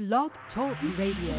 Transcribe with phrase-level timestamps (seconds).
[0.00, 1.34] Blog Talk Radio.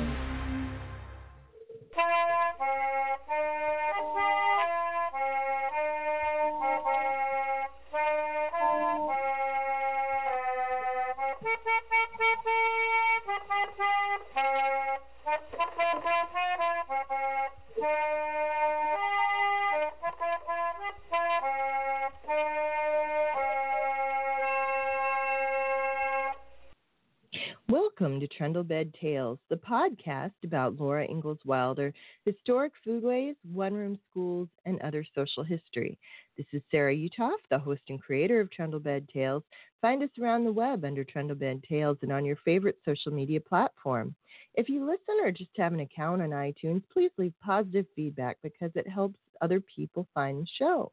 [28.02, 31.94] Welcome to Trundlebed Tales, the podcast about Laura Ingalls Wilder,
[32.26, 36.00] historic foodways, one room schools, and other social history.
[36.36, 39.44] This is Sarah Uthoff, the host and creator of Trundlebed Tales.
[39.84, 44.16] Find us around the web under Trundlebed Tales and on your favorite social media platform.
[44.56, 48.72] If you listen or just have an account on iTunes, please leave positive feedback because
[48.74, 50.92] it helps other people find the show.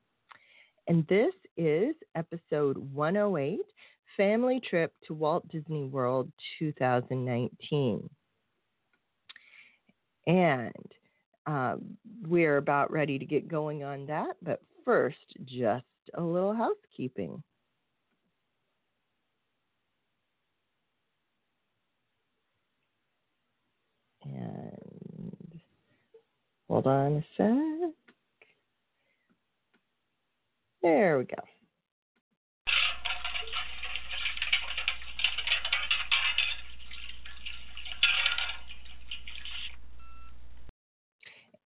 [0.89, 3.61] And this is episode 108
[4.17, 8.09] Family Trip to Walt Disney World 2019.
[10.27, 10.73] And
[11.47, 11.97] um,
[12.27, 17.43] we're about ready to get going on that, but first, just a little housekeeping.
[24.25, 25.61] And
[26.69, 27.95] hold on a sec.
[30.83, 31.58] There we go.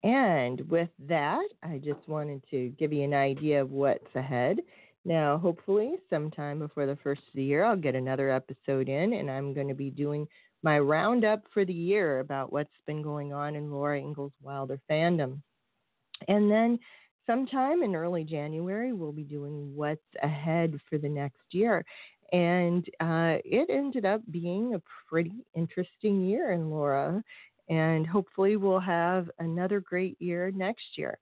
[0.03, 4.59] And with that, I just wanted to give you an idea of what's ahead.
[5.05, 9.29] Now, hopefully, sometime before the first of the year, I'll get another episode in, and
[9.29, 10.27] I'm going to be doing
[10.63, 15.41] my roundup for the year about what's been going on in Laura Ingalls Wilder fandom.
[16.27, 16.77] And then
[17.25, 21.83] sometime in early January, we'll be doing what's ahead for the next year.
[22.31, 27.23] And uh, it ended up being a pretty interesting year in Laura
[27.71, 31.17] and hopefully we'll have another great year next year.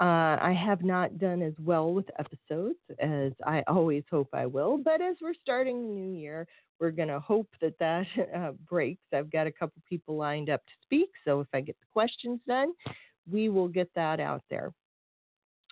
[0.00, 4.78] Uh, I have not done as well with episodes as I always hope I will,
[4.78, 6.46] but as we're starting the new year,
[6.80, 8.06] we're going to hope that that
[8.36, 9.02] uh, breaks.
[9.14, 12.40] I've got a couple people lined up to speak, so if I get the questions
[12.46, 12.72] done,
[13.30, 14.72] we will get that out there.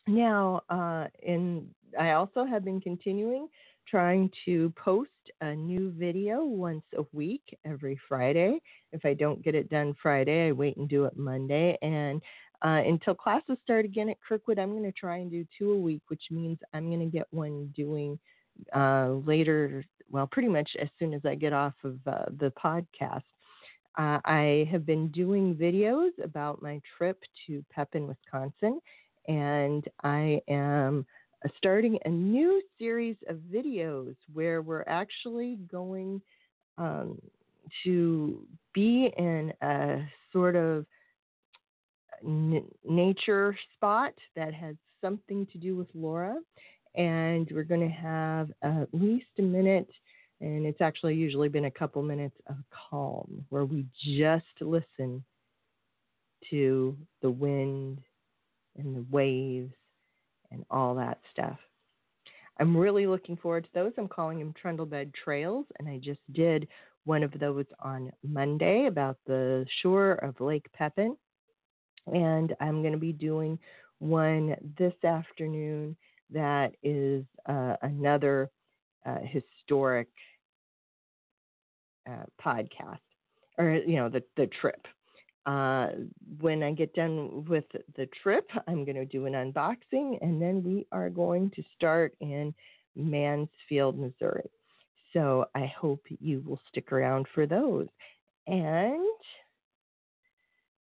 [0.06, 1.68] Now, uh, in
[1.98, 3.48] I also have been continuing
[3.88, 5.10] trying to post
[5.40, 8.60] a new video once a week every Friday.
[8.92, 11.76] If I don't get it done Friday, I wait and do it Monday.
[11.82, 12.20] And
[12.62, 15.78] uh, until classes start again at Kirkwood, I'm going to try and do two a
[15.78, 18.18] week, which means I'm going to get one doing
[18.74, 23.22] uh, later, well, pretty much as soon as I get off of uh, the podcast.
[23.98, 28.80] Uh, I have been doing videos about my trip to Pepin, Wisconsin,
[29.26, 31.06] and I am
[31.56, 36.20] starting a new series of videos where we're actually going
[36.78, 37.20] um,
[37.84, 40.02] to be in a
[40.32, 40.86] sort of
[42.24, 46.36] n- nature spot that has something to do with Laura.
[46.94, 49.90] And we're going to have at least a minute,
[50.40, 55.22] and it's actually usually been a couple minutes of calm where we just listen
[56.50, 58.00] to the wind
[58.78, 59.74] and the waves
[60.50, 61.58] and all that stuff.
[62.58, 63.92] I'm really looking forward to those.
[63.98, 66.66] I'm calling them Trundlebed Trails, and I just did
[67.04, 71.16] one of those on Monday about the shore of Lake Pepin.
[72.06, 73.58] And I'm going to be doing
[73.98, 75.96] one this afternoon
[76.32, 78.50] that is uh, another
[79.04, 80.08] uh, historic
[82.08, 82.98] uh, podcast,
[83.58, 84.86] or, you know, the, the trip.
[85.46, 85.90] Uh,
[86.40, 87.64] when I get done with
[87.96, 92.14] the trip, I'm going to do an unboxing, and then we are going to start
[92.20, 92.52] in
[92.96, 94.50] Mansfield, Missouri.
[95.12, 97.86] So I hope you will stick around for those.
[98.48, 99.06] And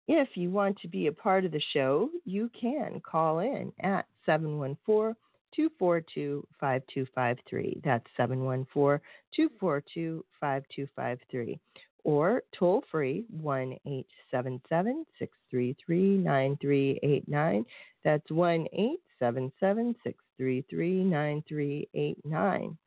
[0.08, 4.08] if you want to be a part of the show, you can call in at
[4.26, 5.16] 714
[5.56, 7.82] 242 5253.
[7.84, 9.00] That's 714
[9.36, 11.60] 242 5253
[12.06, 17.66] or toll free 1 877 633 9389.
[18.04, 22.78] That's 1 877 633 9389.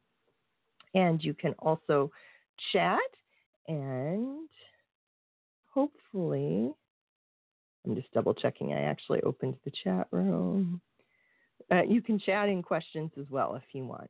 [0.94, 2.10] And you can also
[2.72, 3.00] chat
[3.66, 4.48] and
[5.74, 6.72] hopefully,
[7.84, 10.80] I'm just double checking, I actually opened the chat room.
[11.70, 14.08] Uh, you can chat in questions as well if you want.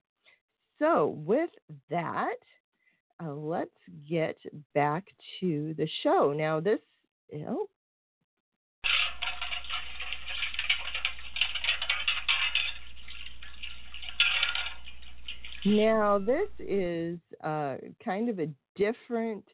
[0.78, 1.50] So, with
[1.90, 2.36] that,
[3.22, 3.70] uh, let's
[4.08, 4.36] get
[4.74, 5.06] back
[5.40, 6.32] to the show.
[6.36, 6.80] Now, this,
[7.32, 7.66] you know,
[15.64, 19.44] Now, this is uh, kind of a different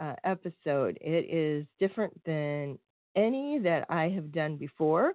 [0.00, 0.98] uh, episode.
[1.00, 2.78] It is different than
[3.14, 5.12] any that I have done before,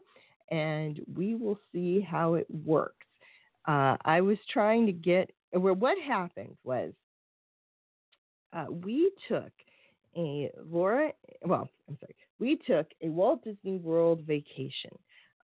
[0.50, 3.06] and we will see how it works.
[3.68, 6.94] Uh, I was trying to get, well, what happened was
[8.54, 9.52] uh, we took
[10.16, 11.12] a Laura,
[11.44, 14.92] well, I'm sorry, we took a Walt Disney World vacation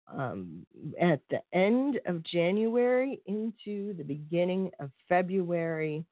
[0.07, 0.65] um,
[0.99, 6.05] at the end of January into the beginning of February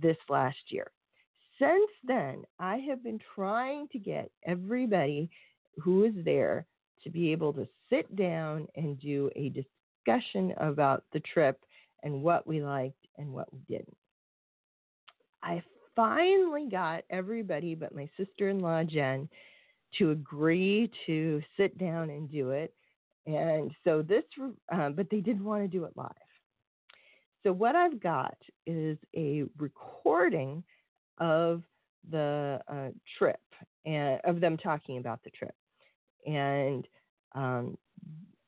[0.00, 0.90] this last year.
[1.58, 5.30] Since then, I have been trying to get everybody
[5.78, 6.66] who is there
[7.04, 11.60] to be able to sit down and do a discussion about the trip
[12.02, 13.96] and what we liked and what we didn't.
[15.42, 15.62] I
[15.96, 19.28] finally got everybody but my sister in law, Jen,
[19.98, 22.74] to agree to sit down and do it.
[23.26, 24.24] And so this,
[24.72, 26.10] uh, but they didn't want to do it live.
[27.42, 28.36] So what I've got
[28.66, 30.62] is a recording
[31.18, 31.62] of
[32.10, 32.88] the uh,
[33.18, 33.40] trip
[33.86, 35.54] and of them talking about the trip.
[36.26, 36.86] And
[37.34, 37.76] um,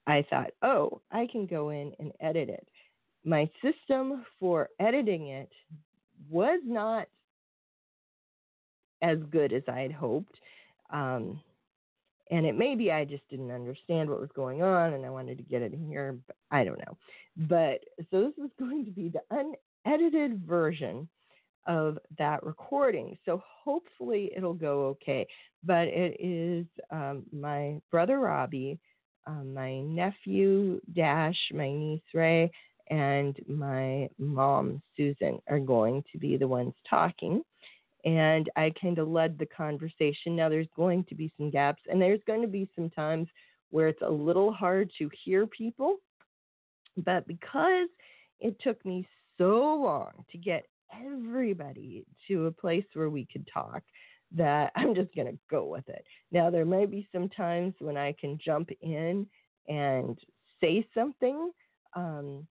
[0.06, 2.66] I thought, oh, I can go in and edit it.
[3.24, 5.50] My system for editing it
[6.30, 7.06] was not
[9.02, 10.38] as good as I had hoped.
[10.90, 11.40] Um,
[12.30, 15.38] and it may be I just didn't understand what was going on and I wanted
[15.38, 16.18] to get it in here.
[16.26, 16.96] But I don't know.
[17.36, 19.52] But so this is going to be the
[19.84, 21.08] unedited version
[21.66, 23.16] of that recording.
[23.24, 25.26] So hopefully it'll go okay.
[25.64, 28.78] But it is um, my brother Robbie,
[29.26, 32.50] um, my nephew Dash, my niece Ray,
[32.90, 37.42] and my mom Susan are going to be the ones talking
[38.06, 40.36] and I kind of led the conversation.
[40.36, 43.26] Now, there's going to be some gaps, and there's going to be some times
[43.70, 45.96] where it's a little hard to hear people.
[46.96, 47.88] But because
[48.38, 49.06] it took me
[49.36, 50.66] so long to get
[51.04, 53.82] everybody to a place where we could talk,
[54.36, 56.04] that I'm just going to go with it.
[56.30, 59.26] Now, there may be some times when I can jump in
[59.68, 60.16] and
[60.60, 61.50] say something.
[61.94, 62.46] Um,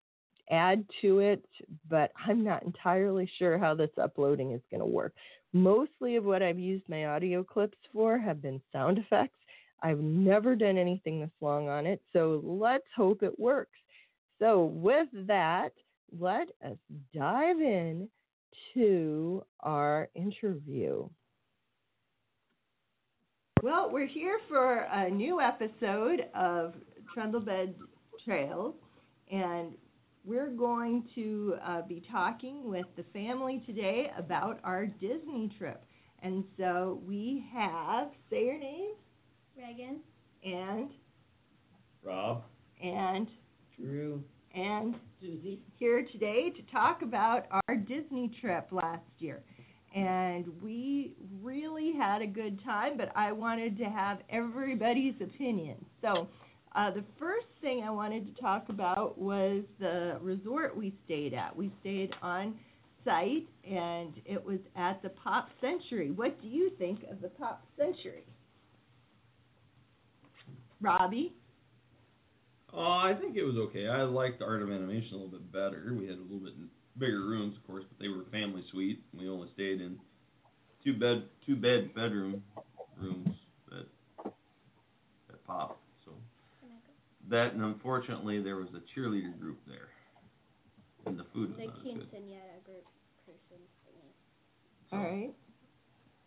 [0.52, 1.44] add to it,
[1.90, 5.14] but I'm not entirely sure how this uploading is going to work.
[5.56, 9.38] Mostly of what I've used my audio clips for have been sound effects.
[9.82, 13.78] I've never done anything this long on it, so let's hope it works.
[14.38, 15.72] So, with that,
[16.20, 16.76] let us
[17.14, 18.10] dive in
[18.74, 21.08] to our interview.
[23.64, 26.74] Well, we're here for a new episode of
[27.16, 27.76] Trundlebed
[28.26, 28.76] Trails,
[29.32, 29.72] and
[30.26, 35.84] we're going to uh, be talking with the family today about our Disney trip.
[36.24, 38.98] And so we have, say your names.
[39.56, 40.00] Reagan.
[40.44, 40.90] And.
[42.04, 42.44] Rob.
[42.84, 43.28] And.
[43.80, 44.24] Drew.
[44.56, 44.96] And.
[45.22, 45.60] Susie.
[45.78, 49.44] Here today to talk about our Disney trip last year.
[49.96, 55.78] And we really had a good time, but I wanted to have everybody's opinion.
[56.02, 56.28] So,
[56.76, 61.56] uh, the first thing I wanted to talk about was the resort we stayed at.
[61.56, 62.56] We stayed on
[63.06, 66.12] site, and it was at the Pop Century.
[66.12, 68.26] What do you think of the Pop Century?
[70.82, 71.34] Robbie?
[72.74, 73.88] Uh, I think it was okay.
[73.88, 75.96] I liked the Art of Animation a little bit better.
[75.98, 76.54] We had a little bit
[77.00, 79.02] bigger rooms, of course, but they were family suite.
[79.18, 79.98] We only stayed in
[80.84, 82.44] two bed two bed bedroom
[83.00, 83.30] rooms
[83.72, 84.26] at
[85.30, 85.80] at Pop
[87.30, 89.90] that, and unfortunately, there was a cheerleader group there,
[91.06, 92.08] and the food was The not as good.
[92.12, 92.86] quinceanera group
[93.26, 94.12] person thingy.
[94.92, 95.34] All right.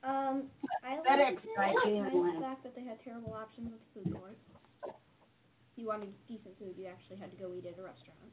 [0.02, 0.50] Um,
[0.84, 2.34] I FedEx liked guy it, came minus in.
[2.34, 4.40] the fact that they had terrible options with the food courts.
[4.84, 8.30] If you wanted decent food, you actually had to go eat at a restaurant.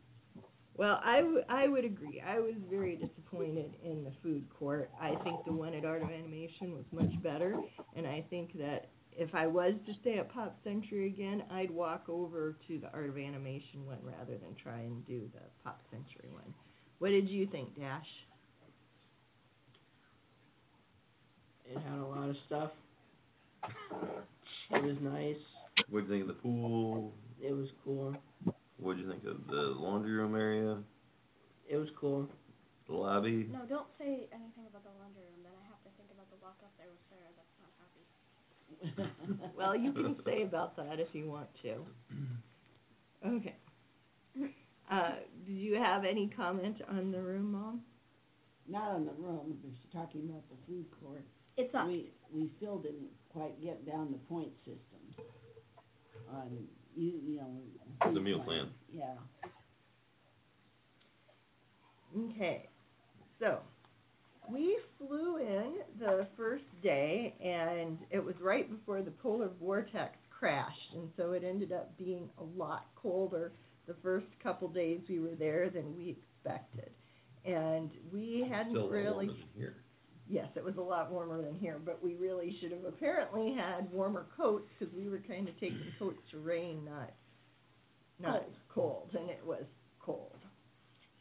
[0.78, 2.22] Well, I, w- I would agree.
[2.22, 4.92] I was very disappointed in the food court.
[5.00, 7.56] I think the one at Art of Animation was much better,
[7.96, 12.04] and I think that if I was to stay at Pop Century again, I'd walk
[12.10, 16.30] over to the Art of Animation one rather than try and do the Pop Century
[16.32, 16.54] one.
[17.00, 18.08] What did you think, Dash?
[21.66, 22.72] It had a lot of stuff.
[24.72, 25.36] It was nice.
[25.90, 27.14] What'd you think of the pool?
[27.42, 28.16] It was cool.
[28.78, 30.78] What'd you think of the laundry room area?
[31.68, 32.28] It was cool.
[32.88, 33.50] The lobby?
[33.52, 35.42] No, don't say anything about the laundry room.
[35.42, 37.34] Then I have to think about the walk up there with Sarah.
[37.34, 37.55] That's not happy.
[39.58, 41.86] Well, you can say about that if you want to.
[43.28, 43.56] Okay.
[44.92, 45.12] Uh,
[45.48, 47.82] did you have any comment on the room, Mom?
[48.68, 51.24] Not on the room, but she's talking about the food court.
[51.58, 51.88] It's up.
[51.88, 55.26] We, we still didn't quite get down the point system
[56.34, 57.50] on, you, you know.
[58.02, 58.70] The food meal plan.
[58.92, 59.16] Yeah.
[62.18, 62.70] Okay.
[63.40, 63.60] So,
[64.52, 70.94] we flew in the first day, and it was right before the polar vortex crashed,
[70.96, 73.52] and so it ended up being a lot colder
[73.88, 76.92] the first couple days we were there than we expected.
[77.46, 79.76] And we hadn't Still really warmer than here.
[80.28, 83.92] Yes, it was a lot warmer than here, but we really should have apparently had
[83.92, 87.12] warmer coats because we were kind of taking coats to rain, not
[88.20, 89.66] not cold, and it was
[90.00, 90.35] cold.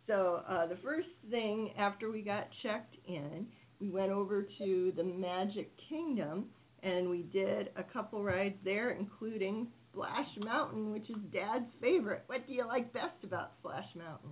[0.06, 3.46] So uh, the first thing after we got checked in,
[3.80, 6.46] we went over to the Magic Kingdom
[6.82, 12.24] and we did a couple rides there, including Splash Mountain, which is Dad's favorite.
[12.26, 14.30] What do you like best about Splash Mountain?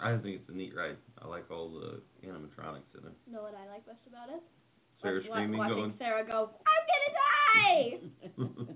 [0.00, 0.96] I think it's a neat ride.
[1.20, 3.12] I like all the animatronics in it.
[3.30, 4.42] Know what I like best about it?
[5.00, 8.74] Sarah Wa- screaming watching going, Sarah go, I'm gonna die!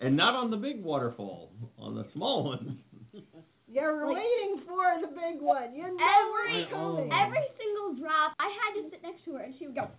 [0.00, 2.78] and not on the big waterfall, on the small one.
[3.70, 5.74] Yeah, we're Like- waiting for the big one.
[5.74, 7.12] You know Every- it's coming.
[7.12, 9.90] Every single drop, I had to sit next to her, and she would go.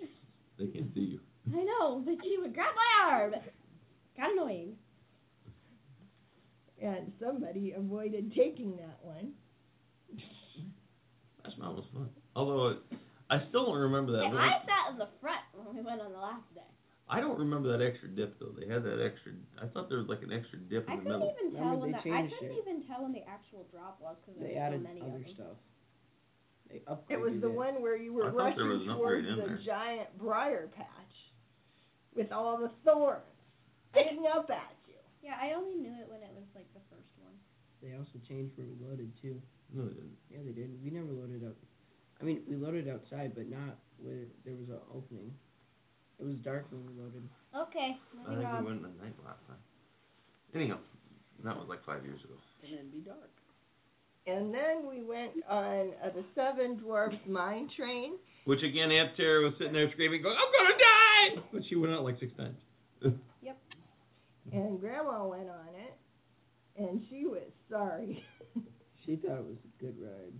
[0.58, 1.20] They can't see you.
[1.52, 3.34] I know, but she would grab my arm.
[4.16, 4.76] Got annoying.
[6.80, 9.32] and somebody avoided taking that one.
[11.38, 12.08] Splash Mountain was fun.
[12.36, 12.78] Although it,
[13.30, 14.24] I still don't remember that.
[14.24, 14.42] And one.
[14.42, 16.51] I sat in the front when we went on the last day.
[17.12, 18.56] I don't remember that extra dip though.
[18.58, 19.32] They had that extra.
[19.60, 21.36] I thought there was like an extra dip I in the couldn't middle.
[21.36, 22.62] even tell Remember, when they the, I changed couldn't it.
[22.64, 25.06] even tell when the actual drop was because there They were so added many of
[25.12, 25.34] other them.
[25.36, 25.56] stuff.
[26.72, 27.60] They upgraded It was the it.
[27.64, 29.60] one where you were I thought there rushing was an upgrade towards in the there.
[29.60, 31.14] giant briar patch
[32.16, 33.28] with all the thorns
[33.92, 34.96] sticking up at you.
[35.20, 37.36] Yeah, I only knew it when it was like the first one.
[37.84, 39.36] They also changed where we loaded too.
[39.74, 40.16] No, they didn't.
[40.32, 40.72] Yeah, they did.
[40.82, 41.56] We never loaded up.
[42.20, 45.32] I mean, we loaded outside, but not where there was an opening.
[46.20, 47.28] It was dark when we loaded.
[47.54, 49.58] Okay, I think we went at night last time.
[50.54, 50.78] Anyhow,
[51.44, 52.34] that was like five years ago.
[52.64, 53.30] And it'd be dark.
[54.26, 58.12] And then we went on uh, the Seven Dwarfs Mine Train.
[58.44, 61.92] Which again, Aunt Tara was sitting there screaming, going, "I'm gonna die!" But she went
[61.92, 62.58] out like six times.
[63.42, 63.58] Yep.
[64.52, 65.96] And Grandma went on it,
[66.80, 68.24] and she was sorry.
[69.04, 70.32] She thought it was a good ride.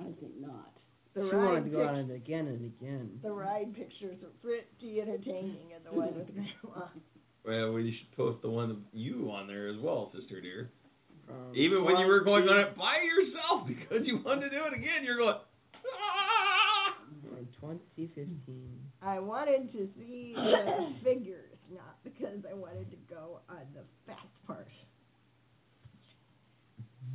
[0.00, 0.72] I think not.
[1.16, 3.10] The she ride wanted to go pic- on it again and again.
[3.22, 6.86] The ride pictures are pretty entertaining, and the one with Grandma.
[7.44, 10.70] Well, we should post the one of you on there as well, sister dear.
[11.26, 14.64] From Even when you were going on it by yourself because you wanted to do
[14.66, 15.36] it again, you're going.
[15.74, 18.78] "Ah!" From 2015.
[19.02, 24.20] I wanted to see the figures, not because I wanted to go on the fast
[24.46, 24.68] part.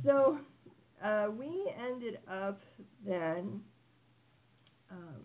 [0.04, 0.38] So
[1.04, 2.60] uh, we ended up
[3.06, 3.60] then
[4.92, 5.22] um,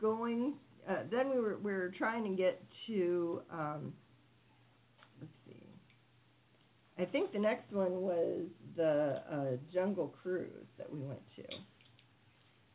[0.00, 0.54] going.
[0.88, 3.42] Uh, then we were we were trying to get to.
[3.52, 3.92] Um,
[5.20, 5.66] let's see.
[6.98, 11.44] I think the next one was the uh, Jungle Cruise that we went to.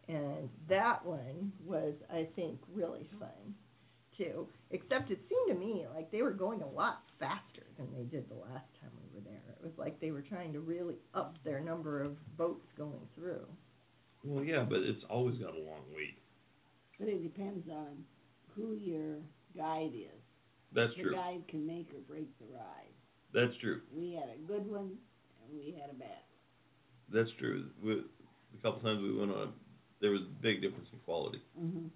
[0.10, 3.56] And that one was, I think, really fun
[4.17, 4.48] too.
[4.72, 8.29] Except it seemed to me like they were going a lot faster than they did
[8.29, 9.44] the last time we were there.
[9.50, 13.46] It was like they were trying to really up their number of boats going through.
[14.24, 16.17] Well, yeah, but it's always got a long wait.
[16.99, 18.03] But it depends on
[18.55, 19.17] who your
[19.55, 20.21] guide is.
[20.73, 21.15] That's the true.
[21.15, 22.91] guide can make or break the ride.
[23.33, 23.81] That's true.
[23.95, 24.97] We had a good one
[25.45, 26.25] and we had a bad.
[27.13, 27.65] That's true.
[27.83, 29.53] We, a couple times we went on,
[30.01, 31.41] there was a big difference in quality.
[31.59, 31.87] Mm-hmm.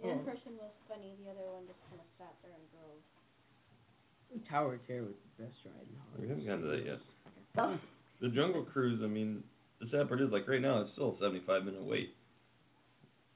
[0.00, 3.02] One And- person was funny, the other one just kind of sat there and drove.
[4.48, 6.20] Tower of Terror was the best ride in Hollywood.
[6.20, 7.00] We haven't gotten to that yet.
[7.58, 7.78] Oh,
[8.20, 9.42] The Jungle Cruise, I mean,
[9.80, 12.14] the sad part is, like right now, it's still a 75 minute wait.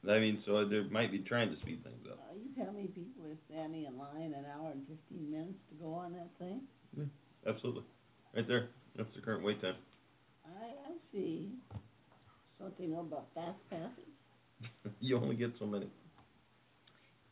[0.08, 2.18] I mean, so they might be trying to speed things up.
[2.18, 5.74] Uh, you tell me people are standing in line an hour and fifteen minutes to
[5.76, 6.60] go on that thing?
[7.46, 7.82] Absolutely.
[8.34, 8.68] Right there.
[8.96, 9.76] That's the current wait time.
[10.44, 11.50] I, I see.
[12.60, 14.92] Something about fast passes?
[15.00, 15.88] you only get so many.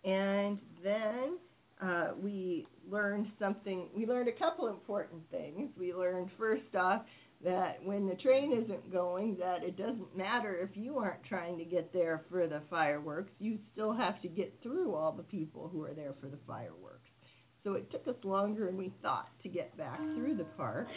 [0.05, 1.39] And then
[1.83, 3.87] uh, we learned something.
[3.95, 5.71] We learned a couple important things.
[5.79, 7.03] We learned first off
[7.43, 11.65] that when the train isn't going, that it doesn't matter if you aren't trying to
[11.65, 13.33] get there for the fireworks.
[13.39, 17.09] You still have to get through all the people who are there for the fireworks.
[17.65, 20.89] So it took us longer than we thought to get back through the park.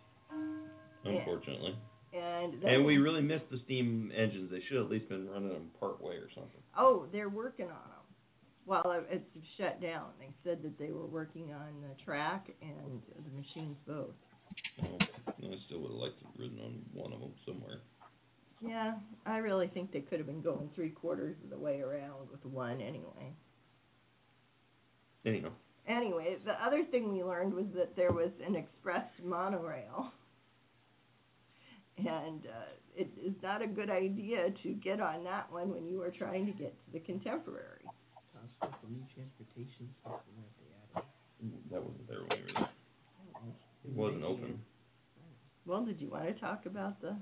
[1.04, 1.78] Unfortunately.
[2.14, 4.50] And And we really missed the steam engines.
[4.50, 6.60] They should have at least been running them part way or something.
[6.78, 8.04] Oh, they're working on them.
[8.66, 9.24] Well, it's
[9.58, 10.06] shut down.
[10.18, 14.14] They said that they were working on the track and the machines both.
[14.80, 14.98] Well,
[15.52, 17.80] I still would have liked to have ridden on one of them somewhere.
[18.66, 18.94] Yeah,
[19.26, 22.44] I really think they could have been going three quarters of the way around with
[22.46, 23.34] one anyway.
[25.26, 25.50] Anyhow,
[25.86, 30.12] Anyway, the other thing we learned was that there was an express monorail.
[31.98, 36.00] and uh, it is not a good idea to get on that one when you
[36.00, 37.84] are trying to get to the contemporary.
[38.60, 41.70] Possible for new transportation system that they added.
[41.70, 42.68] That wasn't there when we were there.
[43.84, 44.02] I don't know.
[44.02, 44.60] It wasn't open.
[45.66, 47.16] Well, did you want to talk about the?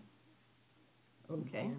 [1.31, 1.69] Okay.
[1.69, 1.75] Yeah.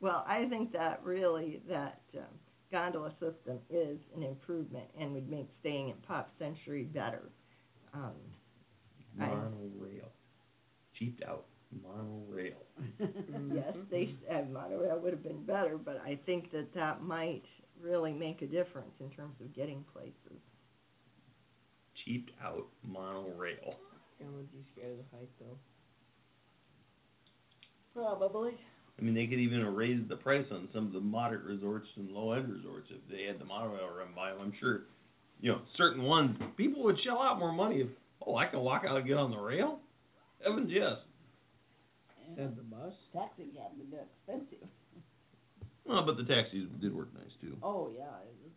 [0.00, 2.24] Well, I think that really that um,
[2.70, 7.30] gondola system is an improvement and would make staying at Pop Century better.
[7.94, 8.12] Um,
[9.20, 10.10] I- Monorail.
[10.98, 11.46] Cheaped out.
[11.82, 12.54] Monorail.
[13.52, 17.42] yes, they said monorail would have been better, but I think that that might
[17.80, 20.40] really make a difference in terms of getting places.
[22.04, 23.76] Cheaped out monorail.
[24.20, 25.56] Yeah, would you scared of the height though?
[27.94, 28.58] Probably.
[28.98, 31.88] I mean, they could even have raised the price on some of the moderate resorts
[31.96, 34.40] and low-end resorts if they had the monorail run by them.
[34.40, 34.82] I'm sure,
[35.40, 37.88] you know, certain ones people would shell out more money if
[38.26, 39.80] oh I can walk out and get on the rail.
[40.44, 40.96] Heavens yes.
[42.28, 42.36] Yeah.
[42.36, 42.92] Said the bus.
[43.12, 44.68] Taxi cab would be expensive.
[45.86, 47.56] Well, but the taxis did work nice too.
[47.62, 48.52] Oh, yeah, it was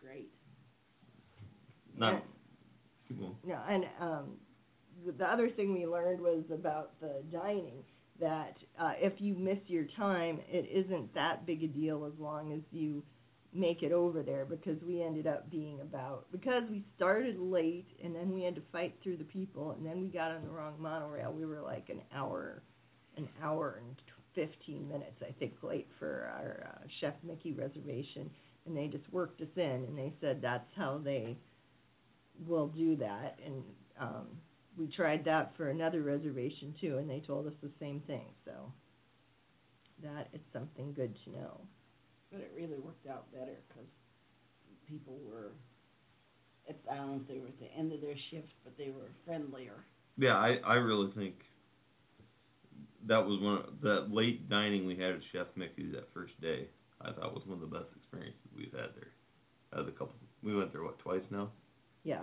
[0.00, 0.30] great.
[1.96, 2.22] Not.
[3.18, 3.36] Going.
[3.46, 4.24] No, and um,
[5.04, 7.84] the- the other thing we learned was about the dining.
[8.20, 12.52] That uh, if you miss your time, it isn't that big a deal as long
[12.52, 13.02] as you
[13.52, 14.44] make it over there.
[14.44, 18.62] Because we ended up being about because we started late and then we had to
[18.72, 21.32] fight through the people and then we got on the wrong monorail.
[21.32, 22.62] We were like an hour,
[23.16, 23.96] an hour and
[24.34, 28.30] fifteen minutes I think late for our uh, Chef Mickey reservation,
[28.66, 31.36] and they just worked us in and they said that's how they
[32.46, 33.62] will do that and
[34.00, 34.26] um
[34.76, 38.72] we tried that for another reservation too and they told us the same thing so
[40.02, 41.60] that is something good to know
[42.32, 43.88] But it really worked out better because
[44.86, 45.52] people were,
[46.66, 48.90] if, I don't know if they were at the end of their shift, but they
[48.90, 49.84] were friendlier.
[50.16, 51.34] Yeah, I I really think
[53.06, 56.68] that was one of, that late dining we had at Chef Mickey's that first day.
[57.00, 59.12] I thought was one of the best experiences we've had there.
[59.74, 60.14] Had a couple.
[60.42, 61.50] We went there what twice now.
[62.04, 62.22] Yeah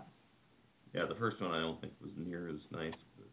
[0.93, 2.93] Yeah, the first one I don't think was near as nice.
[3.17, 3.27] But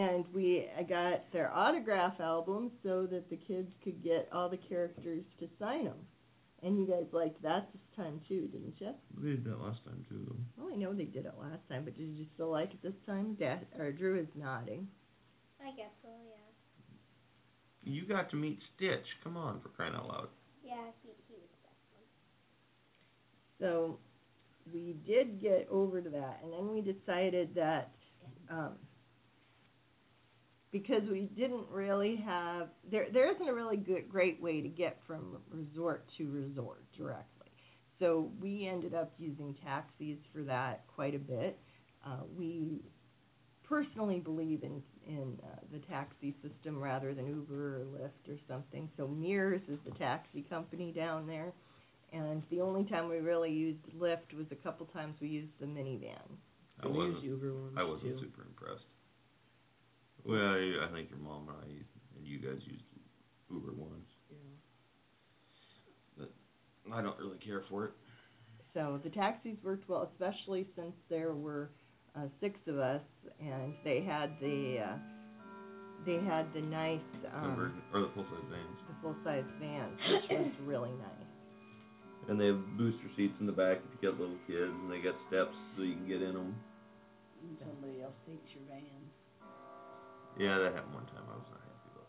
[0.00, 4.56] and we I got their autograph album so that the kids could get all the
[4.56, 5.98] characters to sign them
[6.62, 8.90] and you guys liked that this time too didn't you
[9.20, 10.64] we did that last time too, though.
[10.64, 12.94] well I know they did it last time but did you still like it this
[13.06, 14.88] time Dad or Drew is nodding
[15.64, 16.44] I guess so, yeah.
[17.84, 19.06] You got to meet Stitch.
[19.22, 20.28] Come on, for crying out loud.
[20.62, 22.04] Yeah, he, he was the best one.
[23.60, 23.98] So
[24.72, 27.90] we did get over to that, and then we decided that
[28.50, 28.72] um,
[30.74, 34.98] because we didn't really have there there isn't a really good great way to get
[35.06, 37.46] from resort to resort directly.
[38.00, 41.58] So we ended up using taxis for that quite a bit.
[42.04, 42.82] Uh, we
[43.62, 48.88] personally believe in in uh, the taxi system rather than Uber or Lyft or something.
[48.96, 51.52] So Mears is the taxi company down there.
[52.14, 55.66] And the only time we really used Lyft was a couple times we used the
[55.66, 56.14] minivan.
[56.82, 57.24] I we wasn't.
[57.24, 58.24] use Uber ones I wasn't too.
[58.24, 58.84] super impressed.
[60.24, 61.66] Well, I, I think your mom and I
[62.16, 62.84] and you guys used
[63.50, 64.08] Uber once.
[64.30, 64.36] Yeah.
[66.18, 66.32] But
[66.94, 67.92] I don't really care for it.
[68.74, 71.70] So the taxis worked well, especially since there were
[72.16, 73.02] uh, six of us,
[73.40, 74.96] and they had the uh,
[76.06, 77.00] they had the nice
[77.42, 78.78] Uber um, or the full size vans.
[78.88, 81.23] the full size vans, which was really nice.
[82.28, 84.98] And they have booster seats in the back if you got little kids, and they
[84.98, 86.54] got steps so you can get in them.
[87.42, 89.04] And somebody else takes your van.
[90.38, 91.24] Yeah, that happened one time.
[91.30, 92.08] I was not happy about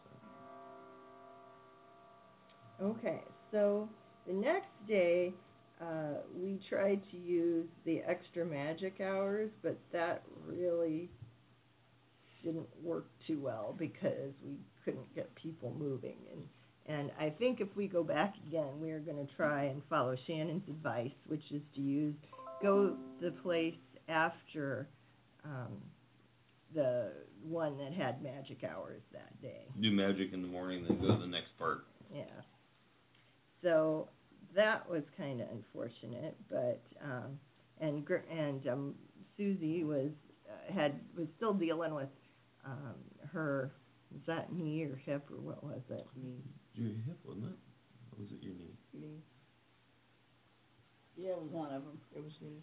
[2.79, 2.85] that.
[2.85, 3.89] Okay, so
[4.25, 5.33] the next day
[5.81, 11.09] uh, we tried to use the extra magic hours, but that really
[12.43, 16.17] didn't work too well because we couldn't get people moving.
[16.31, 16.43] And
[16.87, 20.67] and I think if we go back again, we're going to try and follow Shannon's
[20.67, 22.15] advice, which is to use
[22.61, 23.73] go the place
[24.07, 24.87] after
[25.43, 25.77] um,
[26.73, 27.11] the
[27.43, 29.65] one that had magic hours that day.
[29.81, 31.85] Do magic in the morning, then go to the next part.
[32.13, 32.23] Yeah.
[33.61, 34.09] So
[34.55, 37.39] that was kind of unfortunate, but um,
[37.81, 38.95] and Gr- and um,
[39.37, 40.11] Susie was
[40.47, 42.09] uh, had was still dealing with
[42.65, 42.95] um,
[43.31, 43.71] her
[44.11, 46.05] was that knee or hip or what was it?
[46.23, 46.35] Me.
[46.75, 47.57] Your hip, wasn't it?
[48.11, 48.75] Or was it your knee?
[48.93, 49.23] Me.
[51.17, 51.97] Yeah, it was one of them.
[52.15, 52.57] It was me.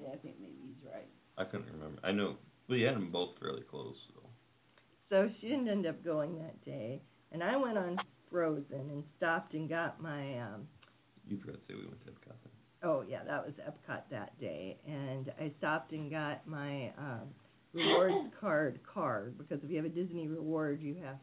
[0.00, 1.08] Yeah, I think maybe he's right.
[1.36, 2.00] I couldn't remember.
[2.02, 2.36] I know.
[2.68, 4.22] Well, you had them both fairly close, so.
[5.10, 7.02] So she didn't end up going that day,
[7.32, 7.98] and I went on
[8.30, 10.68] Frozen and stopped and got my um,
[11.28, 12.52] You forgot to say we went to Epcot then.
[12.82, 17.28] Oh yeah, that was Epcot that day, and I stopped and got my um,
[17.74, 21.18] rewards card card because if you have a Disney reward, you have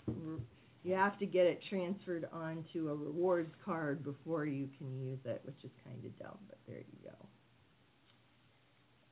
[0.88, 5.42] you have to get it transferred onto a rewards card before you can use it,
[5.44, 7.28] which is kind of dumb, but there you go.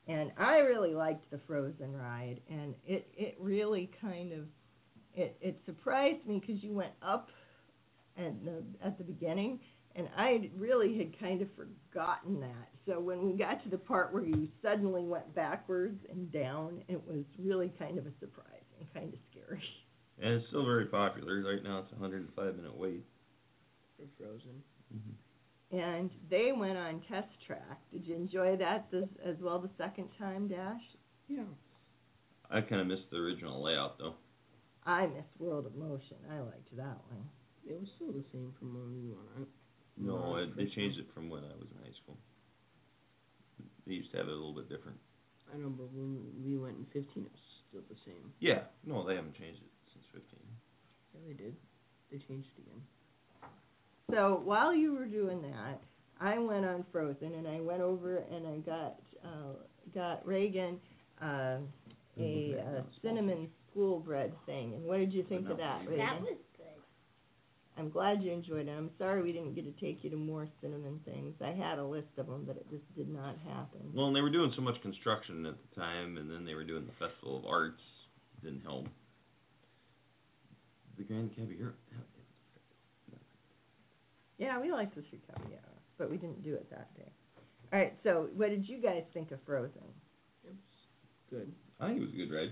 [0.07, 4.45] And I really liked the Frozen ride, and it it really kind of
[5.15, 7.29] it it surprised me because you went up
[8.17, 9.59] at the at the beginning,
[9.95, 12.69] and I really had kind of forgotten that.
[12.85, 17.01] So when we got to the part where you suddenly went backwards and down, it
[17.05, 19.63] was really kind of a surprise and kind of scary.
[20.21, 21.41] And it's still very popular.
[21.43, 23.03] Right now, it's a 105 minute wait.
[23.97, 24.63] For Frozen.
[24.95, 25.77] Mm-hmm.
[25.77, 27.79] And they went on test track.
[27.91, 30.81] Did you enjoy that this, as well the second time, Dash?
[31.27, 31.43] Yeah.
[32.51, 34.13] I kind of missed the original layout though.
[34.85, 36.17] I miss World of Motion.
[36.31, 37.25] I liked that one.
[37.67, 39.47] It was still the same from when we went on.
[39.97, 42.17] No, No, it, they changed it from when I was in high school.
[43.87, 44.97] They used to have it a little bit different.
[45.53, 48.31] I know, but when we went in 15, it was still the same.
[48.39, 49.74] Yeah, no, they haven't changed it since
[50.15, 50.39] 15.
[51.13, 51.55] Yeah, they did.
[52.11, 52.81] They changed it again.
[54.11, 55.81] So while you were doing that,
[56.19, 59.53] I went on Frozen and I went over and I got uh,
[59.93, 60.79] got Reagan
[61.21, 61.57] uh,
[62.17, 64.73] a uh, cinnamon school bread thing.
[64.73, 65.97] And what did you think of that, Reagan?
[65.97, 66.65] That was good.
[67.77, 68.71] I'm glad you enjoyed it.
[68.71, 71.33] I'm sorry we didn't get to take you to more cinnamon things.
[71.41, 73.91] I had a list of them, but it just did not happen.
[73.93, 76.63] Well, and they were doing so much construction at the time, and then they were
[76.63, 77.81] doing the Festival of Arts.
[78.41, 78.87] Didn't help.
[80.97, 81.73] The Grand Caviar.
[84.37, 85.59] Yeah, we liked the Street Caviar,
[85.97, 87.11] but we didn't do it that day.
[87.71, 89.81] All right, so what did you guys think of Frozen?
[90.43, 90.57] It was
[91.29, 91.51] good.
[91.79, 92.51] I think it was a good ride.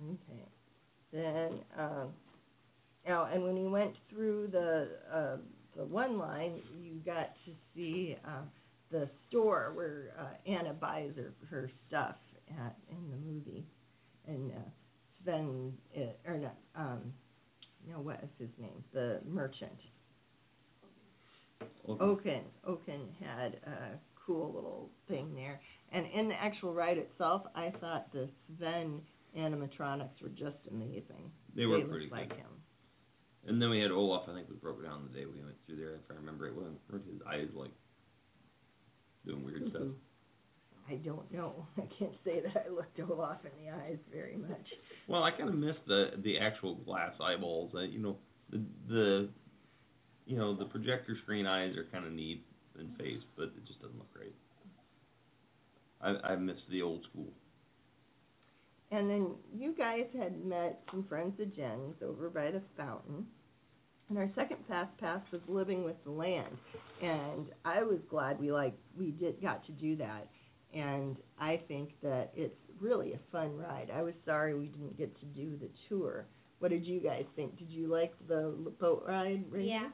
[0.00, 0.48] Okay.
[1.12, 2.08] Then, um,
[3.08, 5.36] oh, and when you went through the uh,
[5.76, 8.42] the one line, you got to see uh,
[8.90, 12.16] the store where uh, Anna buys her her stuff
[12.50, 13.64] at in the movie,
[14.26, 14.70] and uh,
[15.22, 17.12] Sven uh, or not, um,
[17.88, 18.84] no, what is his name?
[18.92, 19.80] The merchant.
[21.88, 22.42] Oaken.
[22.66, 25.60] Oaken had a cool little thing there.
[25.92, 29.00] And in the actual ride itself, I thought the Sven
[29.36, 31.30] animatronics were just amazing.
[31.56, 32.38] They were looked pretty like good.
[32.38, 32.50] him.
[33.46, 34.24] And then we had Olaf.
[34.28, 35.94] I think we broke down the day we went through there.
[35.94, 37.70] If I remember it, weren't weren't his eyes like
[39.24, 39.82] doing weird stuff?
[39.82, 39.94] Mhm.
[40.90, 41.66] I don't know.
[41.78, 44.66] I can't say that I looked Olaf in the eyes very much.
[45.06, 47.72] Well, I kind of missed the the actual glass eyeballs.
[47.74, 48.18] Uh, you know,
[48.50, 49.28] the the
[50.26, 52.44] you know the projector screen eyes are kind of neat
[52.78, 54.34] in face, but it just doesn't look great.
[56.00, 57.32] I I miss the old school.
[58.90, 63.26] And then you guys had met some friends of Jen's over by the fountain.
[64.08, 66.56] And our second fast pass was living with the land.
[67.02, 70.28] And I was glad we like we did got to do that.
[70.72, 73.90] And I think that it's really a fun ride.
[73.94, 76.26] I was sorry we didn't get to do the tour.
[76.58, 77.56] What did you guys think?
[77.58, 79.44] Did you like the boat ride?
[79.50, 79.68] Reagan?
[79.68, 79.88] Yeah.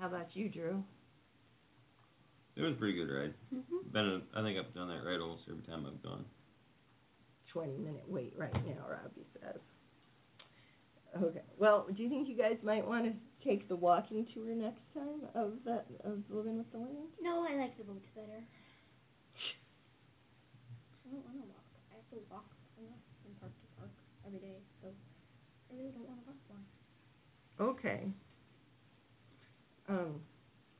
[0.00, 0.82] How about you, Drew?
[2.56, 3.34] It was a pretty good ride.
[3.52, 3.92] Mhm.
[3.92, 6.24] Been a, I think I've done that ride almost every time I've gone.
[7.48, 9.60] 20 minute wait right now, Robbie says.
[11.22, 11.42] Okay.
[11.58, 13.12] Well, do you think you guys might want to
[13.46, 17.06] take the walking tour next time of that of living with the land?
[17.22, 18.42] No, I like the boats better.
[21.06, 21.64] I don't want to walk.
[21.92, 23.90] I have to walk enough from park to park
[24.26, 24.88] every day, so
[25.70, 26.36] I really don't want to walk
[27.58, 27.68] more.
[27.68, 28.10] Okay.
[29.88, 30.20] Um,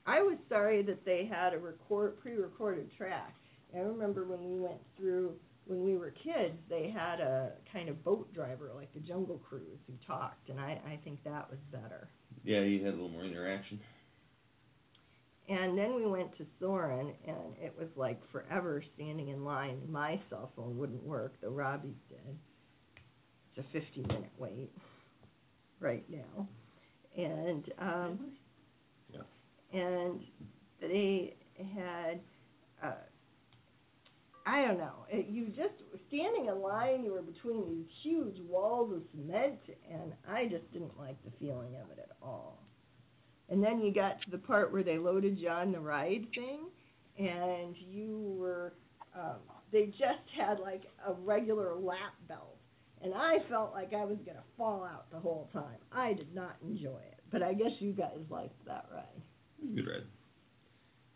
[0.07, 3.35] I was sorry that they had a record pre-recorded track.
[3.74, 5.35] I remember when we went through
[5.66, 9.78] when we were kids, they had a kind of boat driver like the Jungle Cruise
[9.87, 12.09] who talked, and I I think that was better.
[12.44, 13.80] Yeah, you had a little more interaction.
[15.48, 19.80] And then we went to Soarin', and it was like forever standing in line.
[19.90, 22.38] My cell phone wouldn't work, though Robbie's did.
[23.57, 24.71] It's a 50 minute wait
[25.81, 26.49] right now.
[27.17, 28.33] And, um,
[29.12, 29.23] Yeah.
[29.73, 30.21] and
[30.81, 31.37] they
[31.75, 32.21] had,
[32.83, 32.95] uh,
[34.47, 35.75] I don't know, it, you just,
[36.09, 40.99] standing in line, you were between these huge walls of cement, and I just didn't
[40.99, 42.59] like the feeling of it at all.
[43.49, 46.61] And then you got to the part where they loaded you on the ride thing,
[47.19, 48.75] and you were,
[49.14, 49.37] um,
[49.73, 52.54] they just had like a regular lap belt.
[53.02, 55.78] And I felt like I was going to fall out the whole time.
[55.92, 57.20] I did not enjoy it.
[57.30, 59.04] But I guess you guys liked that ride.
[59.59, 60.07] It was a good ride.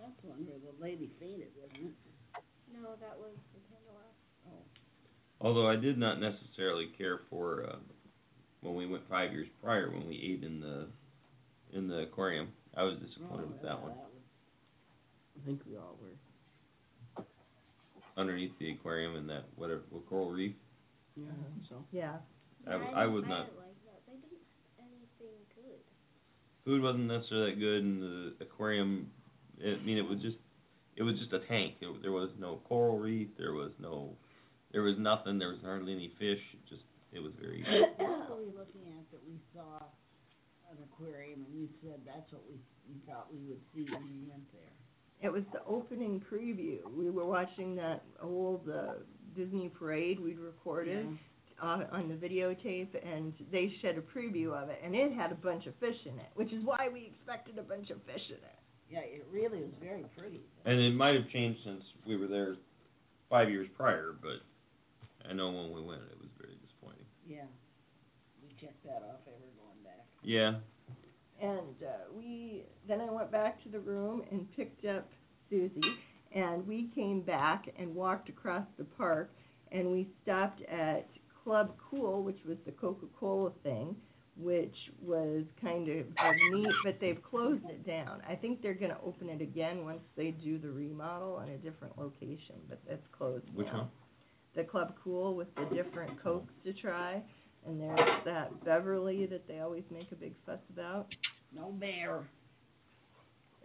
[0.00, 2.42] That's one where the lady fainted, wasn't it?
[2.72, 4.10] No, that was the Pandora.
[4.48, 4.62] Oh.
[5.40, 7.76] Although I did not necessarily care for uh,
[8.60, 10.86] when we went five years prior when we ate in the
[11.76, 12.48] in the aquarium.
[12.76, 13.92] I was disappointed with that one.
[13.92, 17.24] I think we all were.
[18.16, 20.54] underneath the aquarium in that whatever coral reef.
[21.18, 21.84] Yeah, I think so.
[21.90, 22.16] Yeah.
[22.66, 23.50] I, w- I was not.
[23.50, 24.00] didn't like that.
[24.06, 24.46] They didn't
[24.78, 25.82] have anything good.
[26.64, 29.10] Food wasn't necessarily that good, and the aquarium.
[29.58, 30.36] I mean, it was just.
[30.96, 31.74] It was just a tank.
[31.80, 33.28] It, there was no coral reef.
[33.38, 34.14] There was no.
[34.72, 35.38] There was nothing.
[35.38, 36.42] There was hardly any fish.
[36.54, 36.82] It just.
[37.12, 37.64] It was very.
[37.98, 39.82] What were we looking at that we saw
[40.70, 44.28] an aquarium and you said that's what we, you thought we would see when we
[44.28, 44.74] went there?
[45.20, 46.78] It was the opening preview.
[46.94, 49.00] We were watching that old uh,
[49.38, 51.06] Disney parade we'd recorded
[51.62, 55.36] uh, on the videotape, and they shed a preview of it, and it had a
[55.36, 58.34] bunch of fish in it, which is why we expected a bunch of fish in
[58.34, 58.58] it.
[58.90, 60.40] Yeah, it really was very pretty.
[60.64, 62.56] And it might have changed since we were there
[63.30, 64.40] five years prior, but
[65.28, 67.06] I know when we went, it was very disappointing.
[67.28, 67.46] Yeah.
[68.42, 70.04] We checked that off ever going back.
[70.22, 70.54] Yeah.
[71.40, 75.08] And uh, we then I went back to the room and picked up
[75.48, 75.80] Susie,
[76.32, 79.32] and we came back and walked across the park,
[79.72, 81.08] and we stopped at
[81.44, 83.96] Club Cool, which was the Coca-Cola thing,
[84.36, 86.06] which was kind of
[86.52, 88.22] neat, but they've closed it down.
[88.28, 91.56] I think they're going to open it again once they do the remodel in a
[91.58, 93.78] different location, but that's closed Which now.
[93.78, 93.88] one?
[94.54, 97.22] The Club Cool with the different Cokes to try,
[97.66, 101.06] and there's that Beverly that they always make a big fuss about.
[101.54, 102.28] No bear.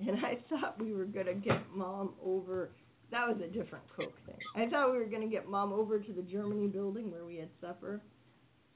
[0.07, 2.71] And I thought we were gonna get mom over.
[3.11, 4.37] That was a different Coke thing.
[4.55, 7.49] I thought we were gonna get mom over to the Germany building where we had
[7.61, 8.01] supper.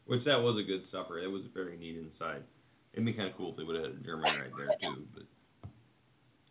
[0.06, 1.20] Which that was a good supper.
[1.20, 2.44] It was very neat inside.
[2.94, 5.06] It'd be kind of cool if they would have had a German right there too.
[5.14, 5.24] But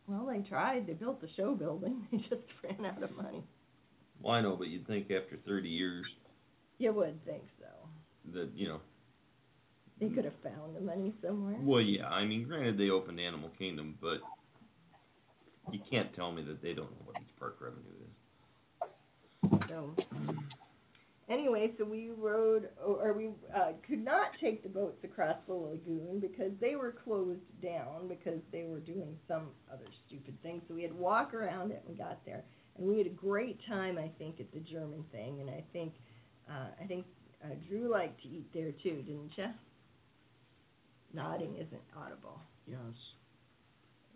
[0.07, 0.87] Well, they tried.
[0.87, 2.07] They built the show building.
[2.13, 3.43] They just ran out of money.
[4.21, 6.07] well, I know, but you'd think after 30 years
[6.79, 7.67] You would think so.
[8.35, 8.81] that you know.
[9.99, 11.57] They could have found the money somewhere.
[11.59, 12.09] Well, yeah.
[12.09, 14.19] I mean, granted, they opened Animal Kingdom, but
[15.71, 19.69] you can't tell me that they don't know what each park revenue is.
[19.69, 19.95] So
[21.29, 26.21] anyway, so we rode, or we uh, could not take the boats across the lagoon
[26.21, 30.63] because they were closed down because they were doing some other stupid thing.
[30.69, 32.45] So we had to walk around it and we got there,
[32.77, 35.41] and we had a great time, I think, at the German thing.
[35.41, 35.95] And I think,
[36.49, 37.07] uh, I think
[37.45, 39.47] uh, Drew liked to eat there too, didn't you?
[41.13, 42.41] Nodding isn't audible.
[42.67, 42.79] Yes.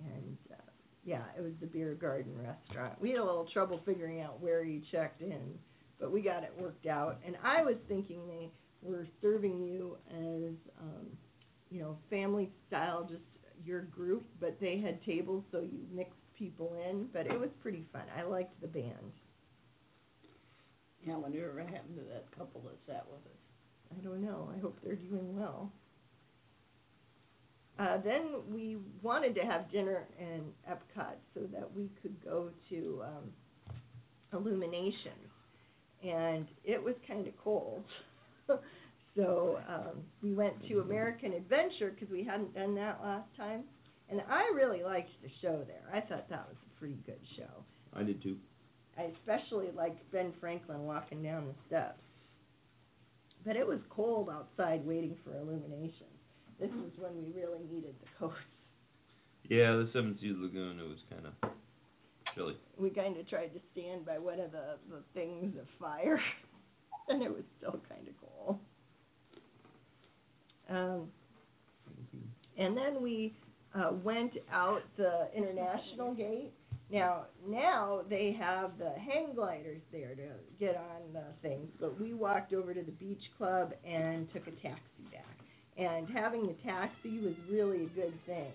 [0.01, 0.70] And uh,
[1.05, 3.01] yeah, it was the beer garden restaurant.
[3.01, 5.59] We had a little trouble figuring out where you checked in,
[5.99, 7.19] but we got it worked out.
[7.27, 8.51] And I was thinking they
[8.83, 11.07] were serving you as, um,
[11.71, 13.23] you know, family style, just
[13.65, 17.07] your group, but they had tables so you mixed people in.
[17.13, 18.03] But it was pretty fun.
[18.17, 19.13] I liked the band.
[21.07, 23.99] Yeah, whatever happened to that couple that sat with us?
[23.99, 24.51] I don't know.
[24.55, 25.73] I hope they're doing well.
[27.81, 33.03] Uh, then we wanted to have dinner in Epcot so that we could go to
[33.03, 33.33] um,
[34.33, 35.31] Illuminations,
[36.05, 37.83] and it was kind of cold.
[39.17, 43.63] so um, we went to American Adventure because we hadn't done that last time,
[44.11, 45.83] and I really liked the show there.
[45.93, 47.65] I thought that was a pretty good show.
[47.95, 48.37] I did too.
[48.99, 52.03] I especially liked Ben Franklin walking down the steps.
[53.47, 56.07] But it was cold outside waiting for illumination.
[56.61, 58.37] This was when we really needed the coats.
[59.49, 60.79] Yeah, the Seven Seas Lagoon.
[60.79, 61.51] It was kind of
[62.35, 62.57] chilly.
[62.77, 66.21] We kind of tried to stand by one of the, the things of fire,
[67.09, 68.59] and it was still kind of cold.
[70.69, 71.09] Um,
[72.59, 73.35] and then we
[73.75, 76.53] uh, went out the international gate.
[76.93, 82.13] Now, now they have the hang gliders there to get on the things, but we
[82.15, 85.40] walked over to the beach club and took a taxi back.
[85.79, 88.53] And having the taxi was really a good thing.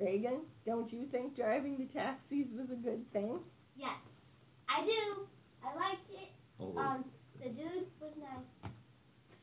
[0.00, 3.38] Reagan, don't you think driving the taxis was a good thing?
[3.76, 3.96] Yes,
[4.68, 5.22] I do.
[5.64, 6.28] I liked it.
[6.60, 7.04] Although, Um,
[7.42, 8.70] the dude was nice.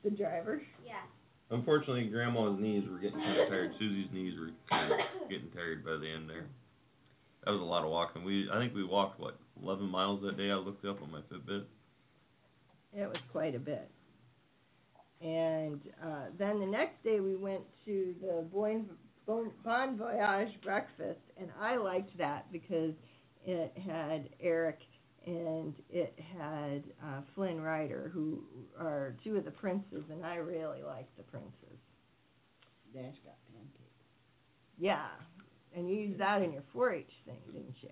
[0.04, 0.62] The driver?
[0.86, 1.02] Yeah.
[1.50, 3.72] unfortunately, Grandma's knees were getting kind of tired.
[3.80, 6.46] Susie's knees were kind of getting tired by the end there.
[7.46, 8.24] That was a lot of walking.
[8.24, 10.50] We I think we walked what 11 miles that day.
[10.52, 11.66] I looked up on my Fitbit.
[12.96, 13.90] It was quite a bit.
[15.24, 18.86] And uh, then the next day we went to the Bon,
[19.26, 22.94] bon, bon Voyage breakfast, and I liked that because
[23.46, 24.80] it had Eric
[25.26, 28.44] and it had uh, Flynn Rider, who
[28.78, 31.80] are two of the princes, and I really liked the princes.
[32.94, 34.04] Dash got pancakes.
[34.78, 35.08] Yeah,
[35.74, 37.90] and you used that in your 4-H thing, didn't you?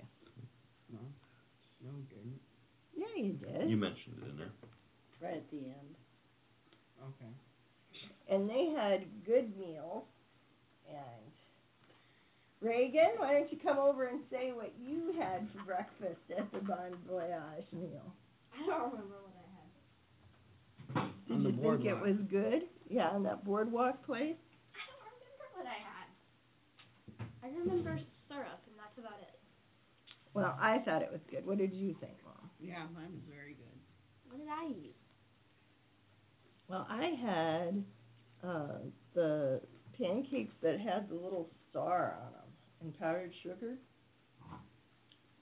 [0.92, 1.00] No.
[1.86, 2.40] No, didn't.
[2.94, 3.70] Yeah, you did.
[3.70, 4.52] You mentioned it in there.
[5.22, 5.96] Right at the end.
[7.10, 7.32] Okay.
[8.30, 10.04] and they had good meals
[10.88, 11.32] and
[12.62, 16.60] Reagan, why don't you come over and say what you had for breakfast at the
[16.60, 18.14] Bon Voyage meal?
[18.54, 21.10] I don't remember what I had.
[21.28, 22.70] Did On the you think it was good?
[22.88, 24.38] Yeah, on that boardwalk place.
[24.78, 26.08] I don't remember what I had.
[27.42, 29.40] I remember syrup, and that's about it.
[30.36, 31.46] Well, I thought it was good.
[31.48, 32.50] What did you think, Mom?
[32.60, 33.78] Yeah, mine was very good.
[34.30, 34.96] What did I eat?
[36.72, 37.84] Well, I had
[38.48, 38.78] uh,
[39.14, 39.60] the
[40.00, 42.42] pancakes that had the little star on them
[42.80, 43.76] and powdered sugar.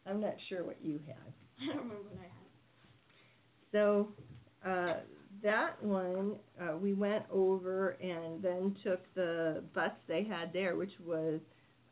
[0.07, 1.33] I'm not sure what you had.
[1.61, 2.49] I don't remember what I had.
[3.71, 4.07] So
[4.65, 5.01] uh,
[5.43, 10.93] that one, uh, we went over and then took the bus they had there, which
[11.05, 11.39] was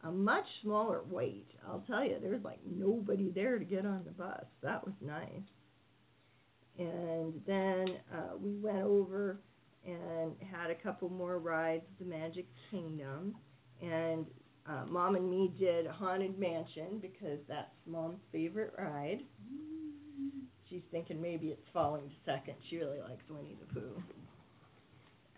[0.04, 1.46] a much smaller wait.
[1.68, 4.46] I'll tell you, there was like nobody there to get on the bus.
[4.64, 5.44] That was nice.
[6.78, 9.40] And then uh, we went over
[9.86, 13.36] and had a couple more rides, the Magic Kingdom,
[13.82, 14.26] and
[14.70, 19.22] uh, Mom and me did Haunted Mansion because that's Mom's favorite ride.
[20.70, 22.56] She's thinking maybe it's falling to second.
[22.70, 24.04] She really likes Winnie the Pooh.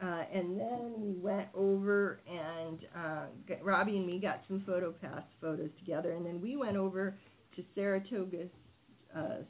[0.02, 4.92] Uh, and then we went over and uh, got, Robbie and me got some photo
[4.94, 7.18] pass photos together, and then we went over
[7.56, 8.46] to Saratoga
[9.16, 9.44] uh,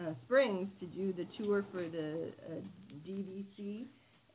[0.00, 2.60] uh, Springs to do the tour for the uh,
[3.06, 3.86] DVC,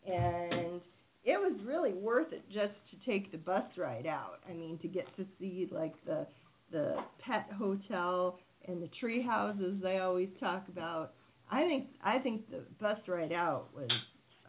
[0.05, 0.81] and
[1.23, 4.39] it was really worth it just to take the bus ride out.
[4.49, 6.27] I mean, to get to see like the
[6.71, 11.13] the pet hotel and the tree houses they always talk about.
[11.51, 13.89] I think I think the bus ride out was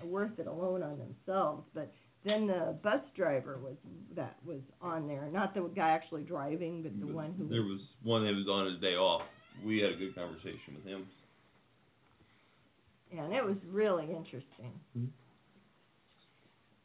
[0.02, 1.92] worth it alone on themselves, but
[2.24, 3.76] then the bus driver was
[4.16, 7.80] that was on there, not the guy actually driving, but the one who There was
[8.02, 9.22] one that was on his day off.
[9.62, 11.06] We had a good conversation with him.
[13.16, 14.72] and it was really interesting.
[14.96, 15.08] Mhm.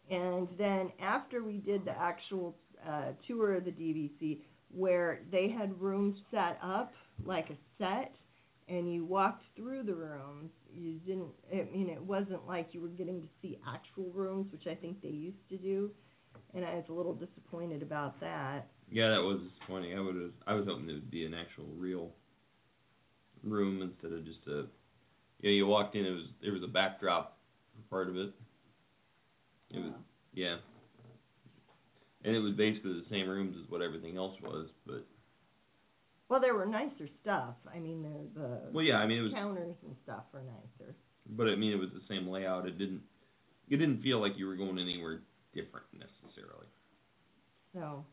[0.10, 2.56] And then after we did the actual
[2.86, 6.94] uh, tour of the DVC, where they had rooms set up
[7.26, 8.16] like a set,
[8.68, 11.34] and you walked through the rooms, you didn't.
[11.52, 15.02] I mean, it wasn't like you were getting to see actual rooms, which I think
[15.02, 15.92] they used to do,
[16.54, 18.68] and I was a little disappointed about that.
[18.92, 19.98] Yeah, that was disappointing.
[19.98, 20.34] I would.
[20.48, 22.12] I was hoping it would be an actual real
[23.44, 24.66] room instead of just a.
[25.42, 26.06] Yeah, you walked in.
[26.06, 27.38] It was there was a backdrop
[27.76, 28.32] for part of it.
[29.72, 29.94] It was
[30.34, 30.58] yeah.
[32.26, 35.06] And it was basically the same rooms as what everything else was, but
[36.28, 37.56] Well, there were nicer stuff.
[37.74, 38.98] I mean, the the well, yeah.
[38.98, 40.96] I mean, it was, counters and stuff were nicer.
[41.30, 42.68] but I mean, it was the same layout.
[42.68, 43.02] It didn't.
[43.70, 45.22] It didn't feel like you were going anywhere
[45.54, 46.66] different necessarily.
[47.74, 48.04] So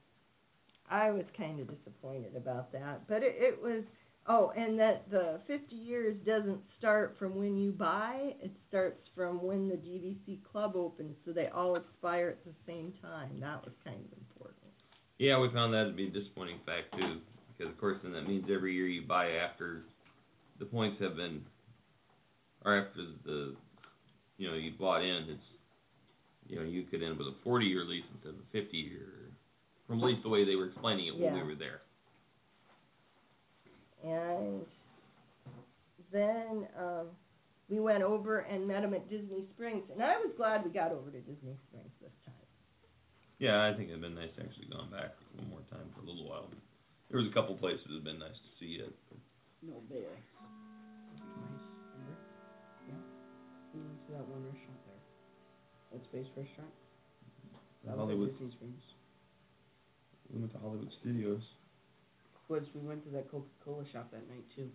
[0.90, 3.08] I was kind of disappointed about that.
[3.08, 3.82] But it, it was,
[4.28, 9.42] oh, and that the 50 years doesn't start from when you buy, it starts from
[9.42, 13.38] when the DVC club opens, so they all expire at the same time.
[13.40, 14.72] That was kind of important.
[15.18, 17.20] Yeah, we found that to be a disappointing fact too,
[17.56, 19.82] because of course then that means every year you buy after
[20.58, 21.42] the points have been,
[22.64, 23.54] or after the,
[24.38, 25.42] you know, you bought in, it's,
[26.48, 28.76] you know, you could end up with a 40 year lease instead of a 50
[28.76, 29.30] year,
[29.86, 31.34] from at least the way they were explaining it when Yeah.
[31.34, 31.80] we were there.
[34.04, 34.64] And
[36.12, 37.06] then um,
[37.68, 40.92] we went over and met him at Disney Springs, and I was glad we got
[40.92, 42.34] over to Disney Springs this time.
[43.38, 46.06] Yeah, I think it'd been nice to actually gone back one more time for a
[46.06, 46.48] little while.
[47.10, 48.94] There was a couple places it'd been nice to see it.
[49.10, 49.18] But
[49.62, 50.08] No bear.
[50.08, 51.66] Nice.
[51.92, 52.16] Remember?
[52.88, 53.02] Yeah.
[53.74, 55.02] We went to that one restaurant there.
[55.92, 56.72] That Space Restaurant.
[57.84, 58.82] That Hollywood, Disney Springs.
[60.32, 61.42] we went to Hollywood Studios.
[62.48, 64.68] Was we went to that Coca Cola shop that night too.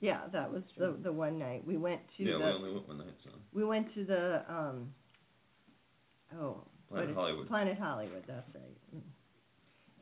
[0.00, 2.88] Yeah, that was the the one night we went to Yeah, the we only went
[2.88, 4.92] one night, so we went to the um
[6.40, 7.48] oh Planet is- Hollywood.
[7.48, 8.76] Planet Hollywood, that's right.
[8.96, 9.00] Mm.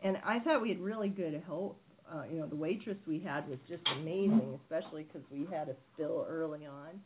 [0.02, 1.80] And I thought we had really good help.
[2.10, 5.76] Uh, you know, the waitress we had was just amazing, especially because we had a
[5.92, 6.98] spill early on.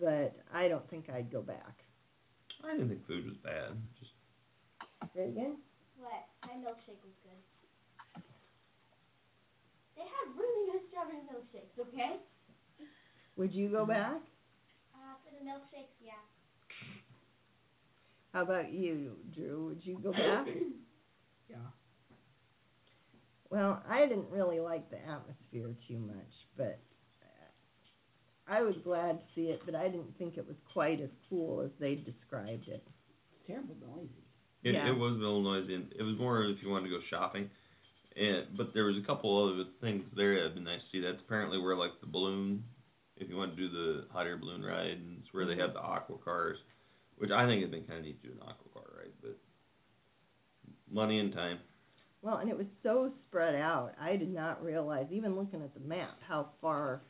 [0.00, 1.84] But I don't think I'd go back.
[2.64, 3.76] I didn't think food was bad.
[4.00, 4.10] Just
[5.14, 5.58] Say again?
[6.00, 6.26] What?
[6.42, 7.38] My milkshake was good.
[9.98, 12.22] They had really good strawberry milkshakes, okay?
[13.36, 14.22] Would you go back?
[14.94, 16.22] Uh, for the milkshakes, yeah.
[18.32, 19.66] How about you, Drew?
[19.68, 20.46] Would you go back?
[21.50, 21.56] Yeah.
[23.48, 26.78] Well, I didn't really like the atmosphere too much, but
[27.22, 31.08] uh, I was glad to see it, but I didn't think it was quite as
[31.30, 32.86] cool as they described it.
[32.86, 34.10] It's terrible noisy.
[34.62, 34.90] It, Yeah.
[34.90, 35.74] it was a little noisy.
[35.98, 37.48] It was more if you wanted to go shopping.
[38.18, 41.00] And but there was a couple other things there that'd been nice to see.
[41.00, 42.64] That's apparently where like the balloon,
[43.16, 45.72] if you want to do the hot air balloon ride, and it's where they have
[45.72, 45.92] the mm-hmm.
[45.92, 46.58] aqua cars,
[47.16, 49.36] which I think it'd been kind of neat to do an aqua car ride, but
[50.90, 51.58] money and time.
[52.22, 53.92] Well, and it was so spread out.
[54.00, 57.02] I did not realize, even looking at the map, how far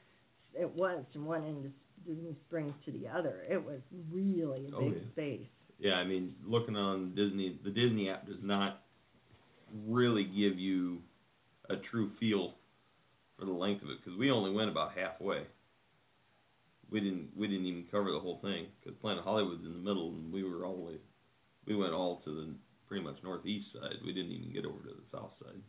[0.52, 1.72] it was from one end of
[2.06, 3.44] Disney Springs to the other.
[3.48, 3.80] It was
[4.10, 5.10] really a Oh, big yeah.
[5.12, 5.48] space.
[5.78, 8.82] Yeah, I mean, looking on Disney, the Disney app does not
[9.86, 10.98] really give you
[11.68, 12.54] a true feel
[13.38, 15.42] for the length of it because we only went about halfway.
[16.90, 20.10] We didn't we didn't even cover the whole thing because Planet Hollywood's in the middle
[20.10, 20.94] and we were all the way
[21.66, 22.54] we went all to the
[22.88, 23.96] pretty much northeast side.
[24.04, 25.60] We didn't even get over to the south side.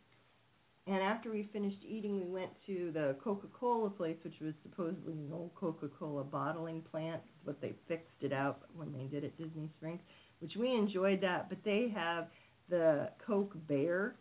[0.88, 5.30] And after we finished eating, we went to the Coca-Cola place, which was supposedly an
[5.32, 10.00] old Coca-Cola bottling plant, but they fixed it out when they did at Disney Springs,
[10.40, 11.48] which we enjoyed that.
[11.48, 12.30] But they have
[12.70, 14.16] the Coke Bear,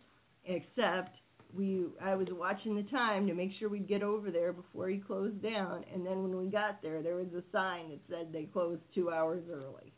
[0.44, 1.16] except
[1.55, 4.99] we I was watching the time to make sure we'd get over there before he
[4.99, 8.44] closed down, and then when we got there, there was a sign that said they
[8.44, 9.92] closed two hours early.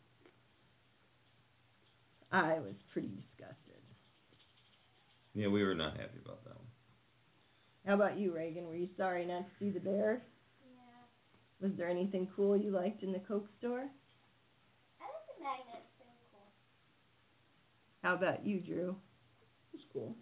[2.31, 3.81] I was pretty disgusted.
[5.33, 6.67] Yeah, we were not happy about that one.
[7.85, 8.67] How about you, Reagan?
[8.67, 10.21] Were you sorry not to see the bear?
[10.63, 11.67] Yeah.
[11.67, 13.89] Was there anything cool you liked in the Coke store?
[14.99, 15.89] I like the magnets.
[15.99, 16.51] They're cool.
[18.01, 18.95] How about you, Drew?
[19.73, 20.15] It's cool.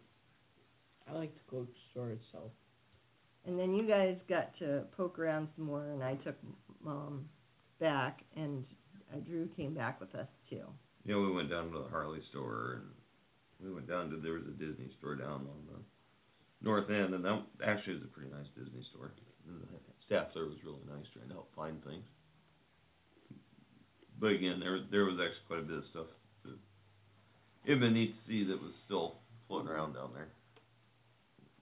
[1.09, 2.51] I like the Coke store itself.
[3.45, 6.36] And then you guys got to poke around some more, and I took
[6.84, 7.25] mom
[7.80, 8.65] back, and
[9.13, 10.63] uh, Drew came back with us too.
[11.05, 14.47] Yeah, we went down to the Harley store and we went down to there was
[14.47, 15.80] a Disney store down on the
[16.61, 19.13] north end, and that actually is a pretty nice Disney store.
[19.47, 19.67] And the
[20.05, 22.05] staff there was really nice, trying to help find things.
[24.19, 26.07] But again, there there was actually quite a bit of stuff.
[27.66, 29.16] It'd been neat to see that was still
[29.47, 30.30] floating around down there.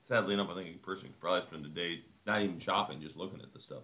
[0.08, 3.16] Sadly enough, I think a person could probably spend a day not even shopping, just
[3.16, 3.82] looking at the stuff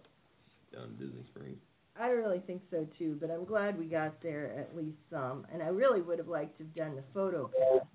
[0.72, 1.58] down in Disney Springs.
[1.98, 5.46] I really think so too, but I'm glad we got there at least some.
[5.52, 7.86] And I really would have liked to have done the photo cast.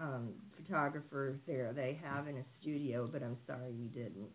[0.00, 4.30] Um, photographers there they have in a studio, but I'm sorry we didn't.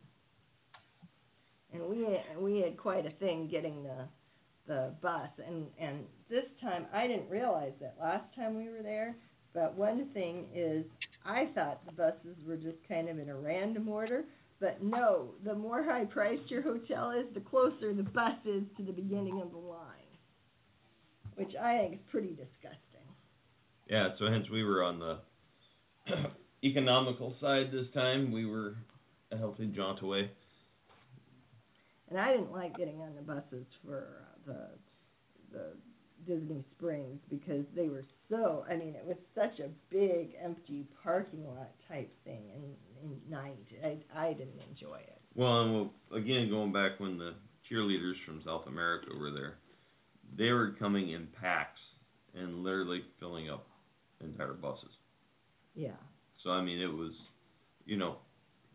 [1.74, 2.06] And we
[2.38, 4.08] we had quite a thing getting the
[4.68, 6.00] the bus, and and
[6.30, 9.16] this time I didn't realize that last time we were there.
[9.54, 10.84] But one thing is,
[11.26, 14.26] I thought the buses were just kind of in a random order.
[14.60, 18.84] But no, the more high priced your hotel is, the closer the bus is to
[18.84, 19.80] the beginning of the line,
[21.36, 22.80] which I think is pretty disgusting.
[23.90, 25.20] Yeah, so hence we were on the
[26.64, 28.32] economical side this time.
[28.32, 28.76] We were
[29.32, 30.32] a healthy jaunt away.
[32.10, 34.70] And I didn't like getting on the buses for uh, the
[35.52, 35.74] the
[36.26, 38.66] Disney Springs because they were so.
[38.70, 43.68] I mean, it was such a big empty parking lot type thing, and, and night
[43.84, 45.22] I I didn't enjoy it.
[45.36, 47.34] Well, and we'll, again, going back when the
[47.70, 49.56] cheerleaders from South America were there,
[50.38, 51.80] they were coming in packs
[52.34, 53.68] and literally filling up
[54.22, 54.92] entire buses.
[55.76, 55.92] Yeah.
[56.44, 57.12] So I mean, it was,
[57.86, 58.18] you know,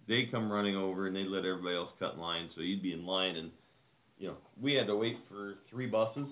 [0.09, 2.51] they come running over and they let everybody else cut in line.
[2.55, 3.51] So you'd be in line, and
[4.21, 6.29] you know, we had to wait for three buses.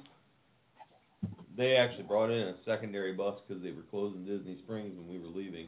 [1.56, 5.18] They actually brought in a secondary bus because they were closing Disney Springs when we
[5.18, 5.66] were leaving,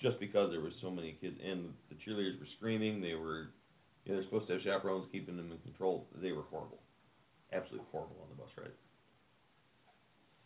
[0.00, 3.00] just because there were so many kids and the cheerleaders were screaming.
[3.00, 3.48] They were,
[4.04, 6.06] you know, they're supposed to have chaperones keeping them in control.
[6.22, 6.78] They were horrible,
[7.52, 8.70] absolutely horrible on the bus ride.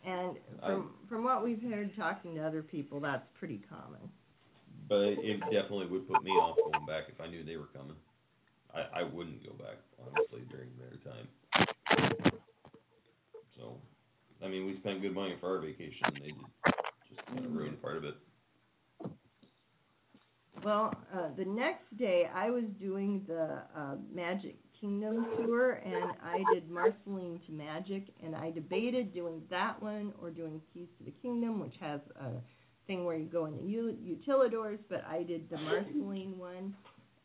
[0.03, 4.09] And I- from from what we've heard talking to other people, that's pretty common.
[4.87, 7.95] But it definitely would put me off going back if I knew they were coming.
[8.73, 11.27] I, I wouldn't go back, honestly, during their time.
[13.57, 13.77] So,
[14.43, 16.31] I mean, we spent good money for our vacation, and they
[17.13, 18.15] just kind of ruin part of it.
[20.63, 26.43] Well, uh, the next day I was doing the uh, Magic Kingdom tour, and I
[26.53, 31.11] did Marceline to Magic, and I debated doing that one or doing Keys to the
[31.21, 32.29] Kingdom, which has a
[32.87, 33.97] thing where you go in the u-
[34.27, 36.75] utilidors, but I did the Marceline one,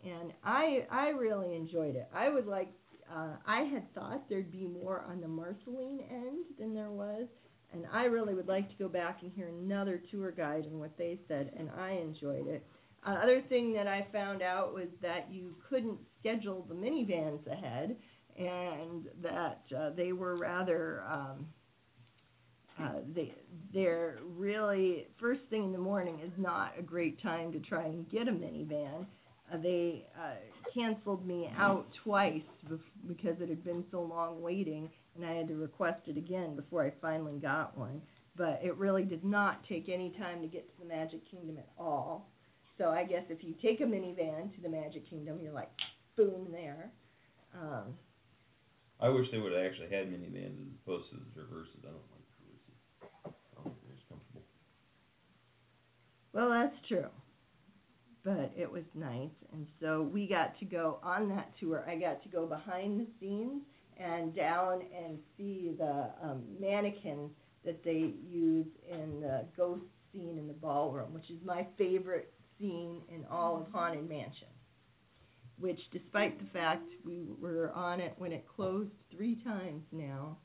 [0.05, 2.09] and I I really enjoyed it.
[2.15, 2.73] I would like.
[3.11, 7.29] Uh, I had thought there'd be more on the Marceline end than there was,
[7.73, 10.99] and I really would like to go back and hear another tour guide and what
[10.99, 12.67] they said, and I enjoyed it.
[13.07, 17.97] Uh, other thing that I found out was that you couldn't schedule the minivans ahead,
[18.37, 21.47] and that uh, they were rather um,
[22.79, 23.33] uh, they
[23.73, 28.09] they're really first thing in the morning is not a great time to try and
[28.11, 29.07] get a minivan.
[29.53, 30.35] Uh, they uh,
[30.75, 35.49] canceled me out twice bef- because it had been so long waiting, and I had
[35.49, 38.03] to request it again before I finally got one.
[38.37, 41.69] But it really did not take any time to get to the Magic Kingdom at
[41.79, 42.29] all.
[42.77, 45.71] So I guess if you take a minivan to the Magic Kingdom, you're like,
[46.17, 46.91] boom, there.
[47.55, 47.95] Um,
[49.01, 51.77] I wish they would have actually had minivans as opposed to the traverses.
[51.85, 52.77] I don't like traverses.
[53.25, 54.43] I don't think they're comfortable.
[56.33, 57.09] Well, that's true.
[58.27, 61.85] But it was nice, and so we got to go on that tour.
[61.89, 63.63] I got to go behind the scenes
[63.99, 67.31] and down and see the um, mannequin
[67.65, 73.01] that they use in the ghost scene in the ballroom, which is my favorite scene
[73.15, 74.49] in all of Haunted Mansion.
[75.61, 80.37] Which, despite the fact we were on it when it closed three times now,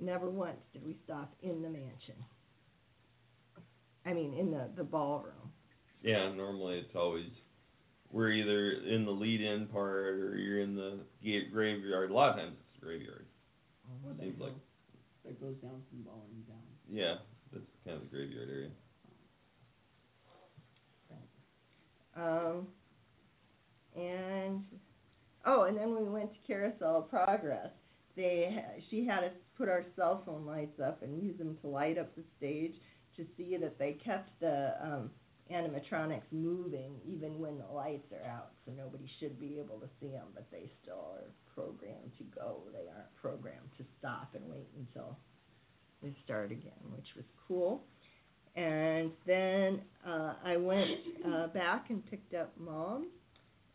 [0.00, 2.16] never once did we stop in the mansion.
[4.06, 5.52] I mean, in the the ballroom.
[6.02, 7.26] Yeah, normally it's always
[8.10, 12.10] we're either in the lead-in part or you're in the ga- graveyard.
[12.10, 13.26] A lot of times it's the graveyard.
[14.06, 14.52] That Seems like
[15.24, 16.10] That goes down from the
[16.50, 16.62] down.
[16.90, 17.16] yeah,
[17.52, 18.70] that's kind of the graveyard area.
[22.16, 22.66] Um,
[23.96, 24.64] and
[25.46, 27.68] oh, and then we went to Carousel of Progress.
[28.16, 31.96] They she had us put our cell phone lights up and use them to light
[31.98, 32.74] up the stage
[33.16, 35.10] to see that they kept the um,
[35.52, 38.50] animatronics moving even when the lights are out.
[38.66, 42.62] So nobody should be able to see them, but they still are programmed to go.
[42.72, 45.16] They aren't programmed to stop and wait until
[46.02, 47.82] they start again, which was cool.
[48.56, 50.90] And then uh, I went
[51.24, 53.06] uh, back and picked up mom,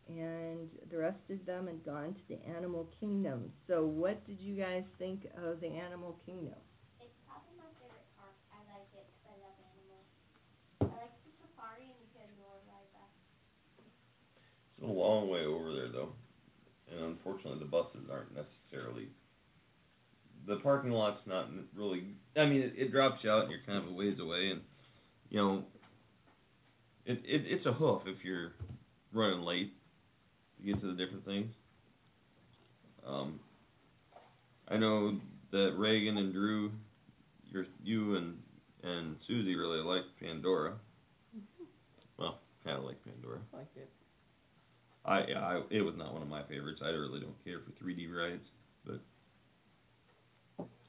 [0.08, 3.50] and the rest of them had gone to the Animal Kingdom.
[3.66, 6.54] So, what did you guys think of the Animal Kingdom?
[7.00, 8.34] It's probably my favorite park.
[8.50, 10.06] I like it 'cause I love animals.
[10.80, 13.10] I like the safari and you can go ride that.
[13.78, 16.10] It's a long way over there though,
[16.90, 19.08] and unfortunately the buses aren't necessarily.
[20.46, 22.04] The parking lot's not really.
[22.36, 24.60] I mean, it, it drops you out and you're kind of a ways away, and
[25.30, 25.64] you know,
[27.06, 28.52] it, it it's a hoof if you're
[29.12, 29.72] running late
[30.58, 31.50] to get to the different things.
[33.06, 33.40] Um,
[34.68, 35.18] I know
[35.52, 36.72] that Reagan and Drew,
[37.50, 38.36] your you and
[38.82, 40.74] and Susie really liked Pandora.
[42.18, 43.38] Well, kind of like Pandora.
[43.52, 43.88] I like it.
[45.04, 46.80] I, I it was not one of my favorites.
[46.82, 48.46] I really don't care for 3D rides.
[48.86, 49.00] But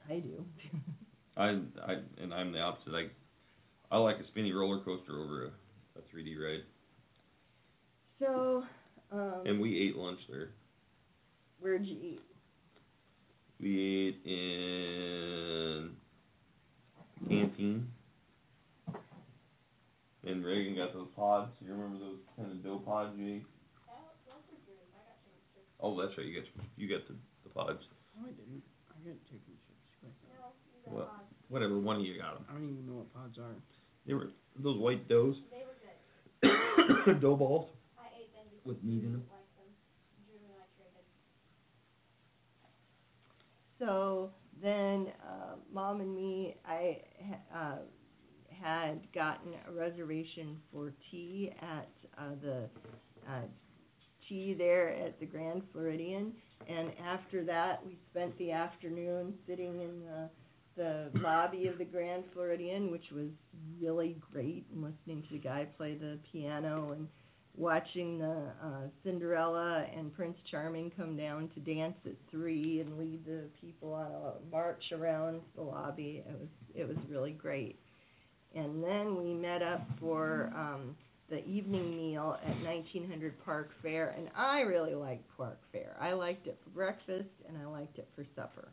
[0.09, 0.45] I do.
[1.38, 1.49] I
[1.86, 2.93] I and I'm the opposite.
[2.93, 3.07] I
[3.91, 5.47] I like a spinny roller coaster over a,
[5.99, 6.63] a 3D ride.
[8.20, 8.63] so,
[9.11, 10.49] um, And we ate lunch there.
[11.59, 12.22] where'd you eat?
[13.59, 15.89] We ate in
[17.28, 17.88] canteen.
[20.26, 21.51] And Reagan got those pods.
[21.61, 23.45] You remember those kind of dough pods you ate?
[23.86, 24.82] That, those are good.
[24.91, 25.74] I got chicken strips.
[25.86, 26.25] Oh, that's right.
[26.25, 27.13] You got you got the,
[27.45, 27.86] the pods.
[28.17, 28.63] No, I didn't.
[28.89, 29.86] I got chicken strips.
[30.01, 30.13] Quick.
[30.33, 31.07] No, you got What?
[31.13, 31.29] pods.
[31.49, 31.77] Whatever.
[31.77, 32.45] One of you got them.
[32.49, 33.53] I don't even know what pods are.
[34.07, 35.77] They were those white doughs, They were
[37.13, 37.21] good.
[37.21, 37.69] dough balls.
[37.99, 39.23] I ate them because With meat in them?
[39.29, 39.69] liked them.
[40.25, 41.05] Drew and I traded.
[43.77, 44.31] So
[44.61, 46.97] then, uh, mom and me, I
[47.53, 47.77] uh,
[48.61, 52.69] had gotten a reservation for tea at uh, the
[53.27, 53.41] uh,
[54.28, 56.34] tea there at the Grand Floridian,
[56.67, 60.30] and after that, we spent the afternoon sitting in the
[60.78, 63.30] the lobby of the Grand Floridian, which was
[63.80, 67.07] really great, and listening to the guy play the piano and
[67.55, 73.26] watching the uh, Cinderella and Prince Charming come down to dance at three and lead
[73.26, 76.23] the people on a march around the lobby.
[76.28, 77.80] It was it was really great.
[78.53, 80.95] And then we met up for um,
[81.30, 85.97] the evening meal at 1900 Park Fare, and I really liked Park Fare.
[85.99, 88.69] I liked it for breakfast and I liked it for supper.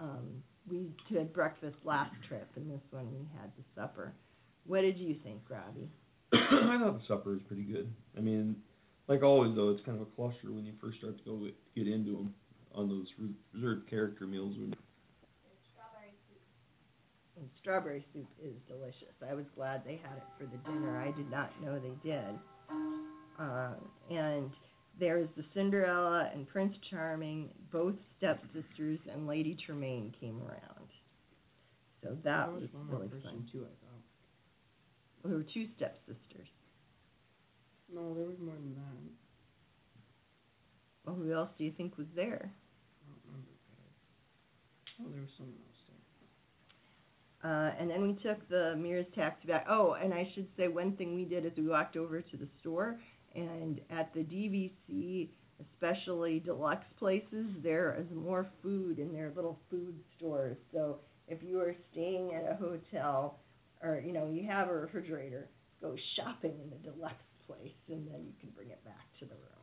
[0.00, 4.12] Um, we did breakfast last trip, and this one we had the supper.
[4.66, 5.90] What did you think, Robbie?
[6.32, 7.92] I thought the supper was pretty good.
[8.16, 8.56] I mean,
[9.08, 11.88] like always though, it's kind of a cluster when you first start to go get
[11.88, 12.34] into them
[12.74, 13.06] on those
[13.54, 14.56] reserved character meals.
[14.58, 14.74] When.
[17.38, 19.14] And strawberry soup is delicious.
[19.28, 20.98] I was glad they had it for the dinner.
[21.00, 22.34] I did not know they did.
[23.38, 23.74] Uh,
[24.10, 24.50] and
[24.98, 30.88] there's the Cinderella and Prince Charming, both stepsisters, and Lady Tremaine came around.
[32.02, 33.46] So that was one really fun.
[33.52, 33.62] too.
[33.62, 34.02] I thought.
[35.22, 36.48] Well, There were two stepsisters.
[37.94, 38.98] No, there was more than that.
[41.06, 42.50] Well, who else do you think was there?
[42.50, 43.50] I don't remember.
[45.00, 45.77] Oh, there was someone else.
[47.44, 49.66] Uh, and then we took the Mears taxi back.
[49.70, 52.48] Oh, and I should say one thing we did is we walked over to the
[52.60, 52.98] store,
[53.34, 55.28] and at the DVC,
[55.60, 60.56] especially deluxe places, there is more food in their little food stores.
[60.72, 63.38] So if you are staying at a hotel,
[63.82, 65.48] or you know you have a refrigerator,
[65.80, 67.14] go shopping in the deluxe
[67.46, 69.58] place, and then you can bring it back to the room.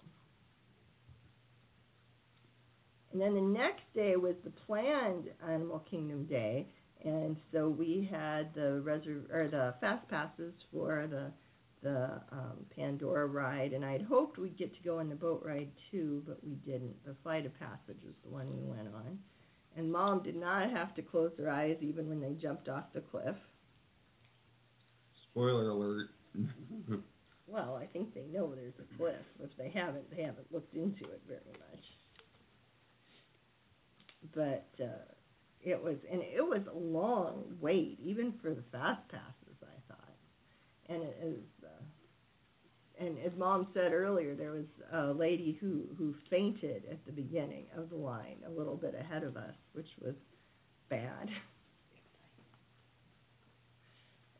[3.11, 6.67] And then the next day was the planned Animal Kingdom Day,
[7.05, 11.31] and so we had the reserv or the fast passes for the
[11.83, 15.69] the um, Pandora ride, and I'd hoped we'd get to go on the boat ride
[15.91, 16.95] too, but we didn't.
[17.05, 19.19] The Flight of Passage was the one we went on,
[19.77, 23.01] and Mom did not have to close her eyes even when they jumped off the
[23.01, 23.35] cliff.
[25.31, 26.09] Spoiler alert.
[27.47, 29.21] Well, I think they know there's a cliff.
[29.39, 31.39] If they haven't, they haven't looked into it very
[31.71, 31.85] much.
[34.33, 35.14] But uh,
[35.65, 39.57] it was, and it was a long wait, even for the fast passes.
[39.63, 40.13] I thought,
[40.87, 41.43] and it is.
[41.63, 47.11] Uh, and as Mom said earlier, there was a lady who who fainted at the
[47.11, 50.15] beginning of the line, a little bit ahead of us, which was
[50.89, 51.29] bad.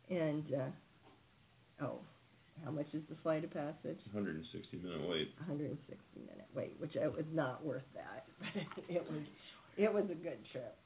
[0.09, 1.99] And uh, oh,
[2.63, 3.99] how much is the flight of passage?
[4.13, 5.29] 160 minute wait.
[5.39, 8.25] 160 minute wait, which it was not worth that.
[8.39, 9.21] But it was
[9.77, 10.77] it was a good trip.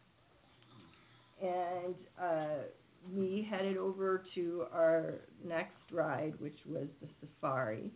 [1.41, 2.63] And uh,
[3.13, 5.15] we headed over to our
[5.45, 7.91] next ride, which was the safari,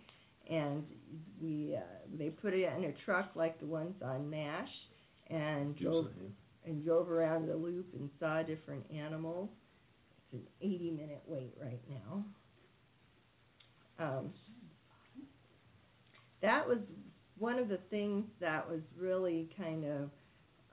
[0.50, 0.84] and
[1.42, 1.82] we uh,
[2.18, 4.70] they put it in a truck like the ones on Nash,
[5.28, 6.08] and drove
[6.66, 9.50] and drove around the loop and saw different animals.
[10.32, 12.24] It's an 80 minute wait right now.
[14.00, 14.34] Um,
[16.42, 16.80] that was
[17.38, 20.10] one of the things that was really kind of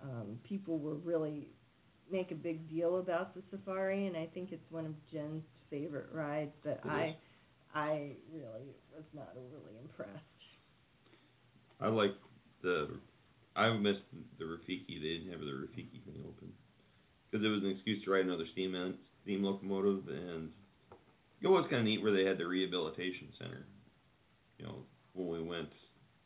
[0.03, 1.49] um, people were really
[2.11, 6.09] make a big deal about the safari, and I think it's one of Jen's favorite
[6.13, 6.53] rides.
[6.63, 7.15] But It I, is.
[7.75, 10.25] I really was not overly impressed.
[11.81, 12.15] I like
[12.63, 12.89] the.
[13.57, 14.03] I missed
[14.39, 15.01] the Rafiki.
[15.01, 16.53] They didn't have the Rafiki thing open
[17.31, 20.51] because it was an excuse to ride another steam en- steam locomotive, and
[21.41, 23.67] it was kind of neat where they had the rehabilitation center.
[24.59, 24.75] You know,
[25.15, 25.71] when we went,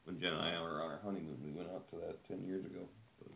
[0.04, 2.64] when Jen and I were on our honeymoon, we went out to that ten years
[2.64, 2.80] ago.
[3.18, 3.30] But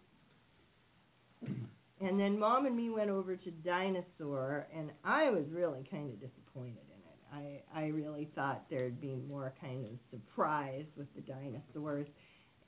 [2.01, 6.21] And then mom and me went over to Dinosaur, and I was really kind of
[6.21, 7.63] disappointed in it.
[7.75, 12.07] I I really thought there'd be more kind of surprise with the dinosaurs,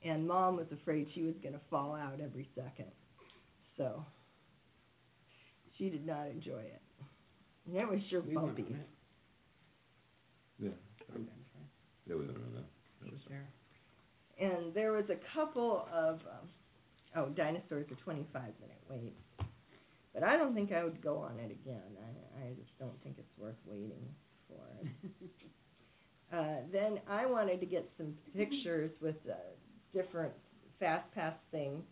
[0.03, 2.91] and mom was afraid she was going to fall out every second,
[3.77, 4.05] so
[5.77, 6.81] she did not enjoy it.
[7.67, 8.63] And it was sure We bumpy.
[8.63, 8.79] on
[10.59, 10.69] yeah,
[11.15, 12.65] I'm down for yeah, we went on that.
[13.01, 13.47] That was was there.
[14.39, 16.49] and there was a couple of um,
[17.15, 19.15] oh dinosaurs a 25 minute wait.
[20.13, 21.97] But i don't think i would go on it again.
[21.99, 24.05] I, I just don't think it's worth waiting
[24.47, 25.11] for it.
[26.31, 29.33] Uh, then i wanted to get some pictures with uh,
[29.93, 30.31] different
[30.79, 31.83] fast pass things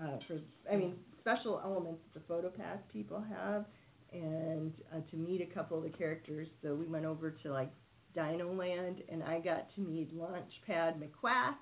[0.00, 0.38] uh, for
[0.72, 3.64] i mean special elements that the photo pass people have
[4.12, 6.48] and uh, to meet a couple of the characters.
[6.62, 7.70] So we went over to like
[8.14, 11.56] Dino Land, and I got to meet Launchpad McQuack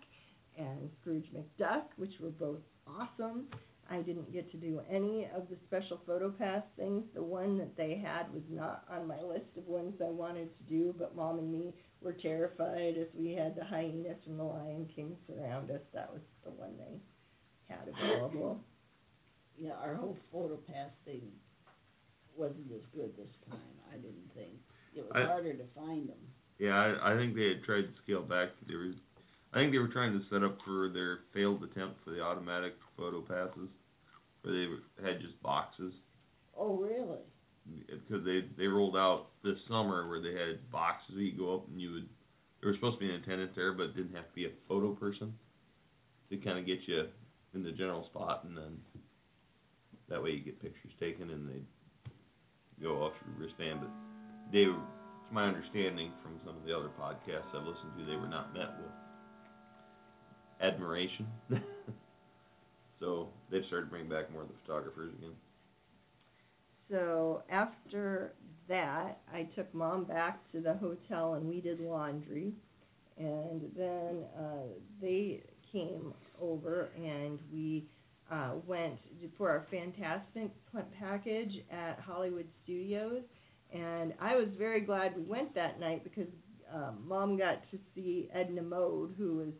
[0.56, 2.60] and Scrooge McDuck, which were both
[2.98, 3.46] awesome.
[3.90, 7.04] I didn't get to do any of the special photo pass things.
[7.14, 10.62] The one that they had was not on my list of ones I wanted to
[10.68, 11.72] do, but mom and me
[12.02, 15.80] were terrified as we had the hyenas from the Lion King surround us.
[15.94, 17.00] That was the one they
[17.74, 18.60] had available.
[19.60, 21.32] Yeah, our whole photo pass thing
[22.36, 23.58] wasn't as good this time.
[23.92, 24.52] I didn't think
[24.94, 26.18] it was I- harder to find them.
[26.60, 28.50] Yeah, I, I think they had tried to scale back.
[28.68, 28.92] They were,
[29.52, 32.74] I think they were trying to set up for their failed attempt for the automatic
[32.96, 33.70] photo passes,
[34.42, 35.94] where they had just boxes.
[36.56, 37.18] Oh, really?
[37.86, 41.68] Because they they rolled out this summer where they had boxes that you go up
[41.68, 42.08] and you would.
[42.60, 44.50] There was supposed to be an attendant there, but it didn't have to be a
[44.66, 45.32] photo person.
[46.30, 47.06] To kind of get you
[47.54, 48.76] in the general spot, and then
[50.08, 51.60] that way you get pictures taken and they
[52.82, 53.80] go off your wristband.
[53.80, 53.90] But
[54.52, 54.76] they, to
[55.30, 58.76] my understanding from some of the other podcasts I've listened to, they were not met
[58.76, 58.92] with
[60.60, 61.26] admiration.
[63.00, 65.34] so they've started bringing back more of the photographers again.
[66.90, 68.32] So after
[68.68, 72.52] that, I took mom back to the hotel and we did laundry.
[73.18, 74.68] And then uh,
[75.02, 75.42] they
[75.72, 77.86] came over and we
[78.30, 78.98] uh, went
[79.36, 80.50] for our Fantasmic
[80.98, 83.22] package at Hollywood Studios.
[83.72, 86.28] And I was very glad we went that night because
[86.72, 89.52] um, mom got to see Edna Mode, who was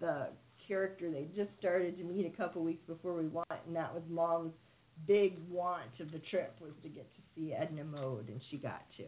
[0.00, 0.28] the
[0.66, 4.02] character they just started to meet a couple weeks before we went, and that was
[4.08, 4.52] mom's
[5.06, 8.82] big want of the trip was to get to see Edna Mode, and she got
[8.98, 9.04] to.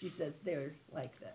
[0.00, 1.28] She says they're like this.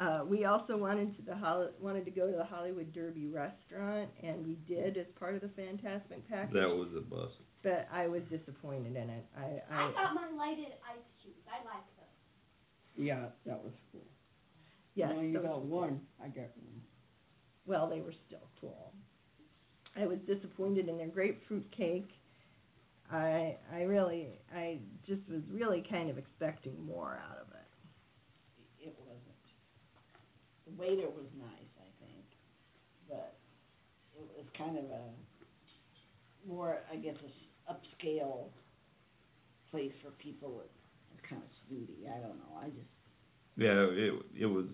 [0.00, 4.08] Uh, we also wanted to the Hol- wanted to go to the Hollywood Derby restaurant,
[4.24, 6.52] and we did as part of the Fantasmic package.
[6.54, 7.34] That was a bust.
[7.62, 9.24] but I was disappointed in it.
[9.38, 11.38] I, I, I got my lighted ice cubes.
[11.46, 13.04] I like those.
[13.06, 14.02] Yeah, that was cool.
[14.96, 16.00] yes, No, you got one.
[16.20, 16.82] I got one.
[17.66, 18.92] Well, they were still cool.
[19.96, 22.08] I was disappointed in their grapefruit cake,
[23.10, 28.88] I I really I just was really kind of expecting more out of it.
[28.88, 29.44] It wasn't.
[30.66, 32.24] The waiter was nice, I think,
[33.08, 33.34] but
[34.16, 38.48] it was kind of a more, I guess, a s- upscale
[39.70, 40.70] place for people that
[41.16, 42.06] are kind of snooty.
[42.08, 42.58] I don't know.
[42.60, 42.88] I just
[43.56, 44.66] Yeah, it it was.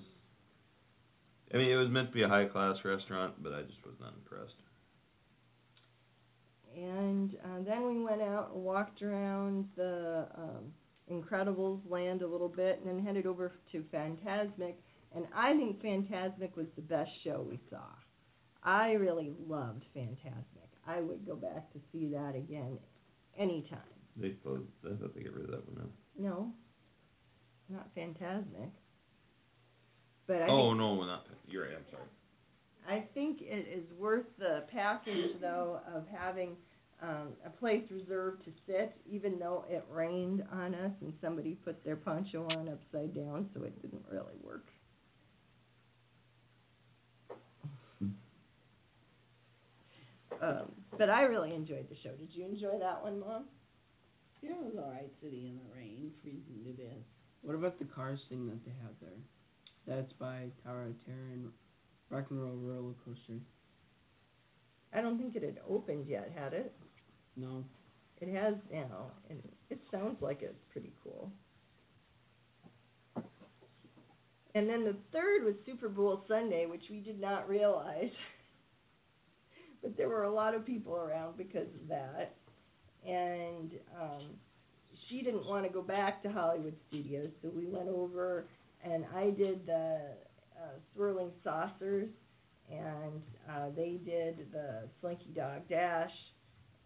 [1.53, 3.97] I mean, it was meant to be a high class restaurant, but I just was
[4.01, 4.55] not impressed.
[6.77, 10.73] And uh, then we went out and walked around the um,
[11.11, 14.75] Incredibles land a little bit, and then headed over to Fantasmic.
[15.15, 17.83] And I think Fantasmic was the best show we saw.
[18.63, 20.71] I really loved Fantasmic.
[20.87, 22.79] I would go back to see that again
[23.37, 23.79] anytime.
[24.17, 26.29] They supposed I thought they get rid of that one now.
[26.29, 26.53] No,
[27.69, 28.71] not Fantasmic.
[30.31, 31.75] But I oh think, no, not you're right.
[31.77, 32.05] I'm sorry.
[32.89, 36.51] I think it is worth the passage though of having
[37.03, 41.85] um, a place reserved to sit, even though it rained on us and somebody put
[41.85, 44.69] their poncho on upside down, so it didn't really work.
[50.41, 52.11] Um, but I really enjoyed the show.
[52.11, 53.47] Did you enjoy that one, Mom?
[54.43, 57.03] yeah, it was all right sitting in the rain, freezing to death.
[57.43, 59.19] What about the cars thing that they have there?
[59.87, 61.49] That's by Tower of Terror and
[62.11, 63.41] Rock and Roll Roller Coaster.
[64.93, 66.73] I don't think it had opened yet, had it?
[67.37, 67.65] No.
[68.21, 71.33] It has now, and it sounds like it's pretty cool.
[74.55, 78.11] And then the third was Super Bowl Sunday, which we did not realize.
[79.83, 82.35] but there were a lot of people around because of that.
[83.07, 84.23] And um,
[85.09, 88.47] she didn't want to go back to Hollywood Studios, so we went over
[88.85, 90.01] and I did the
[90.57, 92.09] uh, swirling saucers,
[92.71, 96.13] and uh, they did the Slinky Dog Dash,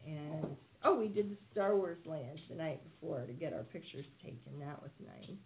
[0.07, 4.07] and oh, we did the Star Wars Land the night before to get our pictures
[4.23, 4.59] taken.
[4.61, 5.37] That was nice.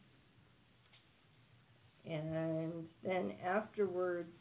[2.07, 4.33] And then afterwards,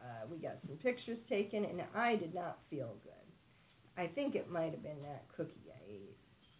[0.00, 3.12] uh, we got some pictures taken, and I did not feel good.
[3.96, 6.16] I think it might have been that cookie I ate,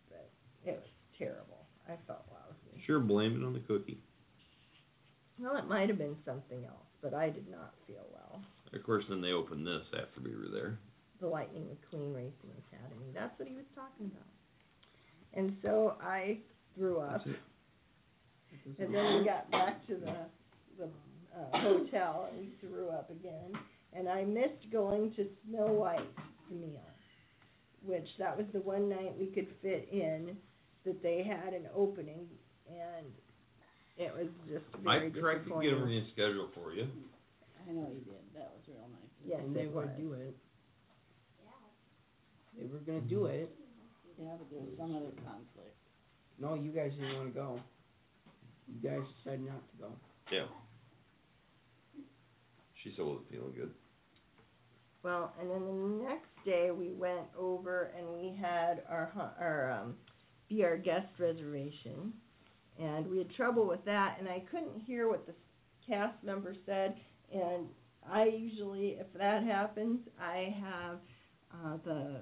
[0.08, 0.30] but
[0.64, 1.66] it was terrible.
[1.86, 2.82] I felt lousy.
[2.84, 4.00] Sure, blame it on the cookie.
[5.40, 8.42] Well, it might have been something else, but I did not feel well.
[8.72, 10.78] Of course, then they opened this after we were there.
[11.20, 13.12] The Lightning McQueen Racing Academy.
[13.14, 14.26] That's what he was talking about.
[15.34, 16.38] And so I
[16.76, 17.24] threw up,
[18.78, 20.14] and then we got back to the
[20.78, 20.88] the
[21.36, 23.52] uh, hotel, and we threw up again.
[23.92, 26.02] And I missed going to Snow White's
[26.50, 26.86] meal,
[27.84, 30.36] which that was the one night we could fit in
[30.84, 32.26] that they had an opening,
[32.68, 33.06] and
[33.98, 35.80] it was just I very tried to get disappointing.
[35.80, 36.86] them rescheduled for you.
[37.68, 38.22] I know you did.
[38.34, 39.12] That was real nice.
[39.26, 39.98] Yes, and they it would was.
[39.98, 40.36] do it.
[41.44, 41.50] Yeah.
[42.62, 43.50] They were gonna do it.
[44.18, 45.76] Yeah, but there was some other conflict.
[46.40, 47.60] No, you guys didn't want to go.
[48.68, 49.90] You guys decided not to go.
[50.32, 50.46] Yeah.
[52.82, 53.70] She still wasn't feeling good.
[55.02, 59.70] Well, and then the next day we went over and we had our hu- our
[59.70, 59.96] um,
[60.48, 62.12] be our guest reservation,
[62.78, 65.34] and we had trouble with that, and I couldn't hear what the
[65.86, 66.96] cast member said,
[67.32, 67.66] and
[68.10, 70.98] I usually, if that happens, I have
[71.52, 72.20] uh, the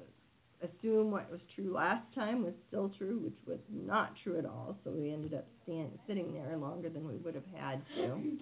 [0.62, 4.76] assume what was true last time was still true, which was not true at all.
[4.84, 8.38] So we ended up stand, sitting there longer than we would have had to.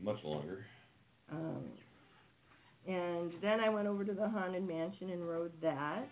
[0.00, 0.64] Much longer.
[1.30, 1.64] Um,
[2.86, 6.08] and then I went over to the haunted mansion and rode that.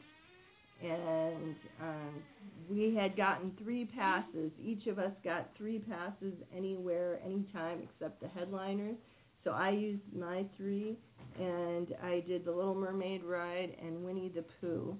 [0.82, 2.22] And um,
[2.68, 4.50] we had gotten three passes.
[4.60, 8.96] Each of us got three passes anywhere, anytime, except the headliners.
[9.44, 10.96] So I used my three,
[11.38, 14.96] and I did the Little Mermaid ride and Winnie the Pooh,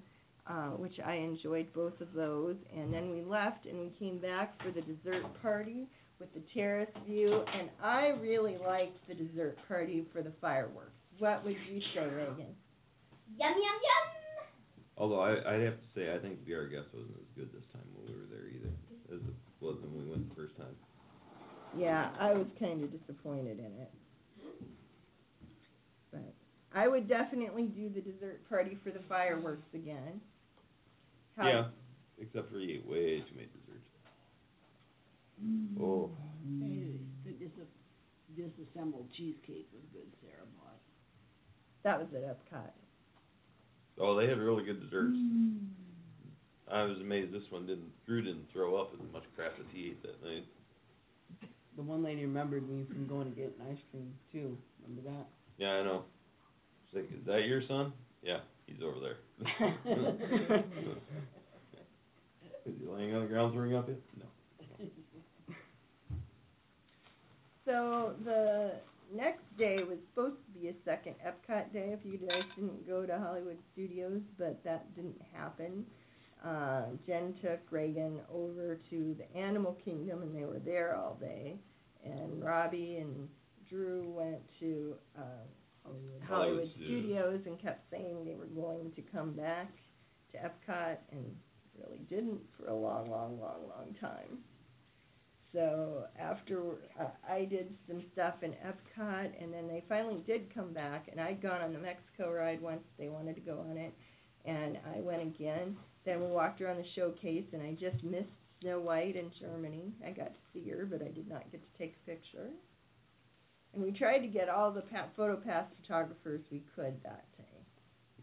[0.47, 2.55] uh, which I enjoyed both of those.
[2.75, 5.87] And then we left and we came back for the dessert party
[6.19, 10.91] with the terrace view, and I really liked the dessert party for the fireworks.
[11.19, 12.55] What would you say, Reagan?
[13.37, 14.22] Yum yum yum.
[14.97, 17.65] Although I, I'd have to say, I think Be Our Guest wasn't as good this
[17.73, 18.69] time when we were there either,
[19.13, 20.75] as it was when we went the first time.
[21.75, 23.91] Yeah, I was kind of disappointed in it.
[26.11, 26.33] But
[26.75, 30.21] I would definitely do the dessert party for the fireworks again.
[31.35, 31.67] How- Yeah,
[32.19, 33.89] except for you ate way too many desserts.
[35.81, 36.11] Oh,
[36.61, 37.49] Hey, the dis-
[38.35, 40.77] disassembled cheesecake was good, Sarah bought.
[41.81, 42.69] That was at Epcot.
[43.99, 45.17] Oh, they had really good desserts.
[45.17, 45.59] Mm.
[46.71, 47.91] I was amazed this one didn't.
[48.05, 50.45] Drew didn't throw up as much crap as he ate that night.
[51.75, 54.57] The one lady remembered me from going to get an ice cream too.
[54.83, 55.27] Remember that?
[55.57, 56.03] Yeah, I know.
[56.89, 59.17] She's like, "Is that your son?" Yeah, he's over there.
[62.65, 63.97] Is he laying on the ground throwing up yet?
[64.17, 64.25] No.
[67.65, 68.73] So the
[69.15, 73.05] next day was supposed to be a second Epcot day if you guys didn't go
[73.05, 75.85] to Hollywood Studios, but that didn't happen.
[76.45, 81.55] Uh, Jen took Reagan over to the Animal Kingdom and they were there all day.
[82.03, 83.29] And Robbie and
[83.69, 85.21] Drew went to uh,
[85.83, 86.21] Hollywood.
[86.27, 86.71] Hollywood.
[86.75, 89.71] Studios and kept saying they were going to come back
[90.33, 91.23] to Epcot and
[91.79, 94.39] really didn't for a long, long, long, long time.
[95.53, 96.61] So after
[96.99, 101.21] uh, I did some stuff in Epcot, and then they finally did come back, and
[101.21, 102.81] I'd gone on the Mexico ride once.
[102.97, 103.93] They wanted to go on it,
[104.45, 105.77] and I went again.
[106.05, 108.29] Then we walked around the showcase, and I just missed
[108.61, 109.93] Snow White in Germany.
[110.05, 112.49] I got to see her, but I did not get to take a picture.
[113.73, 117.43] And we tried to get all the pa- photo pass photographers we could that day.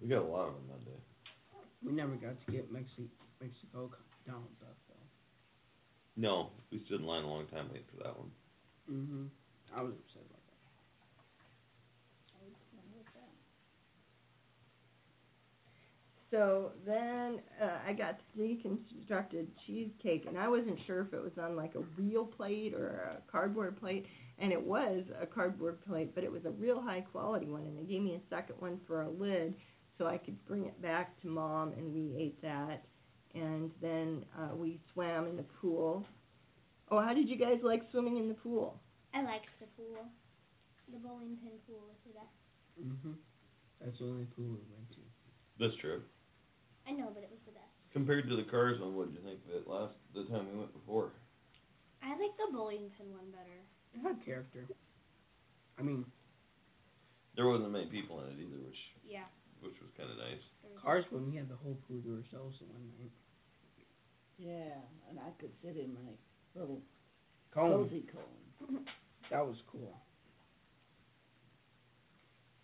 [0.00, 1.00] We got a lot of them that day.
[1.84, 3.08] We never got to get Mexi-
[3.40, 4.89] Mexico c- Donald Duck though.
[6.20, 8.30] No, we stood in line a long time waiting for that one.
[8.90, 9.30] Mhm.
[9.74, 10.56] I was upset about that.
[16.30, 21.56] So then uh, I got deconstructed cheesecake, and I wasn't sure if it was on
[21.56, 24.06] like a real plate or a cardboard plate,
[24.38, 27.76] and it was a cardboard plate, but it was a real high quality one, and
[27.78, 29.54] they gave me a second one for a lid
[29.98, 32.84] so I could bring it back to mom, and we ate that,
[33.34, 36.04] and then uh, we swam in the pool.
[36.90, 38.80] Oh, how did you guys like swimming in the pool?
[39.14, 40.06] I liked the pool.
[40.92, 42.34] The bowling pin pool was the best.
[42.80, 43.14] Mhm.
[43.80, 45.00] That's the only pool we went to.
[45.58, 46.02] This trip.
[46.86, 47.70] I know, but it was the best.
[47.92, 50.58] Compared to the cars one, what did you think of it last the time we
[50.58, 51.12] went before?
[52.02, 53.60] I like the bowling pin one better.
[53.94, 54.66] It had character.
[55.78, 56.04] I mean,
[57.36, 58.76] There wasn't many people in it either, which
[59.06, 59.24] Yeah.
[59.62, 60.42] Which was kind of nice.
[60.62, 63.10] there cars when we had the whole pool to ourselves the one night.
[64.38, 66.10] Yeah, and I could sit in my
[66.54, 66.80] little
[67.52, 67.70] Cone.
[67.70, 68.84] cozy cone.
[69.30, 70.00] That was cool.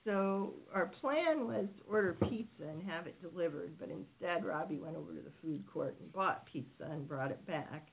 [0.05, 4.97] So our plan was to order pizza and have it delivered, but instead Robbie went
[4.97, 7.88] over to the food court and bought pizza and brought it back.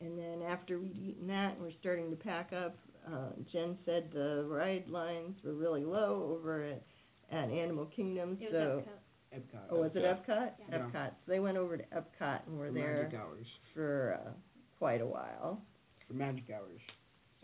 [0.00, 2.76] And then after we'd eaten that and we're starting to pack up,
[3.06, 6.82] uh, Jen said the ride lines were really low over at,
[7.32, 8.38] at Animal Kingdom.
[8.40, 8.82] It was so
[9.34, 9.40] Epcot.
[9.40, 9.60] Epcot.
[9.70, 10.28] oh, was it Epcot.
[10.28, 10.50] Epcot?
[10.70, 10.78] Yeah.
[10.78, 11.08] Epcot.
[11.08, 13.46] So they went over to Epcot and were for there Magic hours.
[13.74, 14.30] for uh,
[14.78, 15.60] quite a while.
[16.06, 16.80] For magic hours.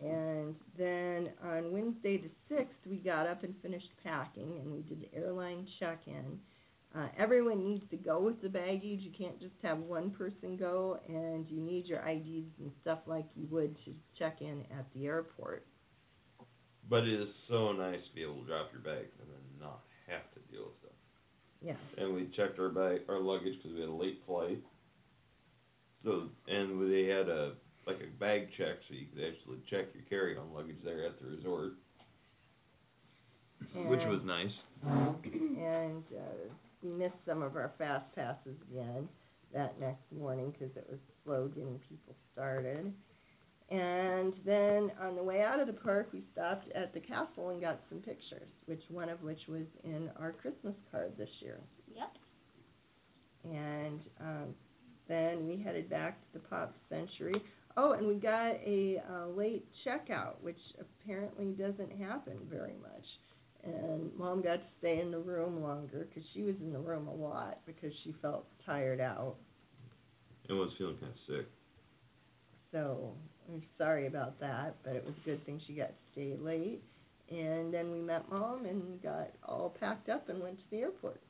[0.01, 5.01] And then on Wednesday the sixth, we got up and finished packing, and we did
[5.01, 6.39] the airline check-in.
[6.95, 9.01] Uh, everyone needs to go with the baggage.
[9.01, 13.26] You can't just have one person go, and you need your IDs and stuff like
[13.34, 15.66] you would to check in at the airport.
[16.89, 19.80] But it is so nice to be able to drop your bags and then not
[20.06, 20.98] have to deal with stuff.
[21.61, 21.74] Yeah.
[21.96, 24.62] And we checked our bag, our luggage because we had a late flight.
[26.04, 27.54] So and they had a
[27.86, 31.26] like a bag check, so you could actually check your carry-on luggage there at the
[31.26, 31.72] resort,
[33.74, 34.52] which was nice.
[34.84, 36.52] and uh,
[36.82, 39.09] we missed some of our fast passes again
[39.54, 42.92] that next morning because it was slow getting people started.
[43.70, 47.60] And then on the way out of the park, we stopped at the castle and
[47.60, 51.60] got some pictures, which one of which was in our Christmas card this year.
[51.94, 52.12] Yep.
[53.44, 54.54] And um,
[55.06, 57.34] then we headed back to the Pop Century.
[57.76, 63.04] Oh, and we got a uh, late checkout, which apparently doesn't happen very much.
[63.64, 67.06] And mom got to stay in the room longer because she was in the room
[67.06, 69.36] a lot because she felt tired out.
[70.48, 71.46] And was feeling kind of sick.
[72.72, 73.14] So
[73.49, 76.82] I'm sorry about that, but it was a good thing she got to stay late.
[77.30, 81.20] And then we met mom and got all packed up and went to the airport.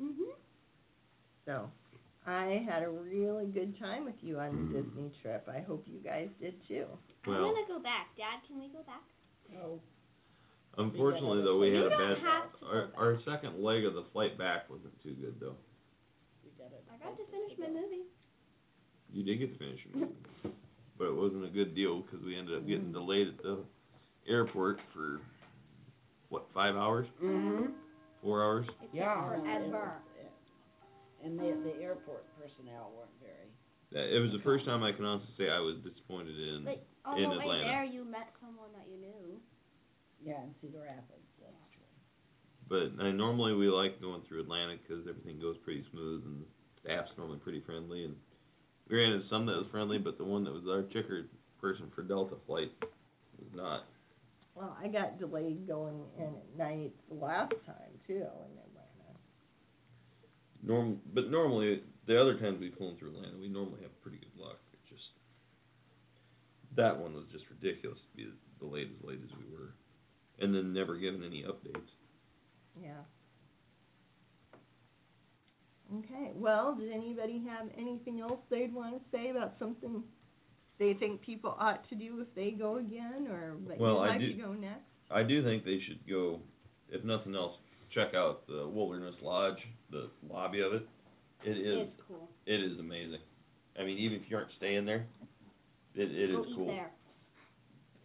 [0.00, 0.34] Mhm.
[1.44, 1.70] So
[2.26, 5.48] I had a really good time with you on the Disney trip.
[5.48, 6.86] I hope you guys did too.
[7.26, 8.14] I'm gonna go back.
[8.16, 9.02] Dad, can we go back?
[9.62, 9.80] Oh,
[10.76, 12.18] unfortunately though, we had a don't bad.
[12.18, 15.56] have to Our our second leg of the flight back wasn't too good though.
[16.44, 16.84] we got it.
[16.92, 18.04] I got to finish my movie.
[19.10, 20.14] You did get to finish your movie,
[20.98, 23.58] but it wasn't a good deal because we ended up getting delayed at the
[24.28, 25.20] airport for
[26.28, 27.72] what five hours, Mm-hmm.
[28.22, 28.66] four hours.
[28.82, 29.28] It Yeah.
[29.28, 29.92] forever.
[31.24, 33.50] And the, the airport personnel weren't very,
[33.90, 36.64] Uh, It was the first time I can honestly say I was disappointed in.
[36.64, 37.64] But on in the way Atlanta.
[37.64, 39.40] there, you met someone that you knew.
[40.22, 41.90] yeah, in Cedar Rapids, that's true.
[42.68, 46.46] But I normally we like going through Atlanta because everything goes pretty smooth and the
[46.84, 48.04] staff's normally pretty friendly.
[48.04, 48.14] And
[48.90, 51.26] into some that was friendly, but the one that was our checker
[51.60, 52.72] person for Delta flight
[53.38, 53.84] was not.
[54.54, 59.14] Well, I got delayed going in at night the last time too in Atlanta.
[60.62, 64.42] Norm, but normally the other times we've flown through Atlanta, we normally have pretty good
[64.42, 64.58] luck.
[64.72, 65.04] It just
[66.76, 69.74] that one was just ridiculous to be delayed as late as we were,
[70.40, 71.90] and then never given any updates.
[72.82, 73.02] Yeah.
[75.96, 80.02] Okay, well, did anybody have anything else they'd wanna say about something
[80.78, 84.08] they think people ought to do if they go again, or that you'd Well, I
[84.08, 84.84] like to do- go next?
[85.10, 86.40] I do think they should go,
[86.90, 87.56] if nothing else,
[87.90, 90.86] check out the Wilderness Lodge, the lobby of it.
[91.44, 92.28] It is It's cool.
[92.46, 93.20] it is amazing.
[93.78, 95.06] I mean, even if you aren't staying there,
[95.94, 96.66] it it Go is eat cool.
[96.66, 96.90] there.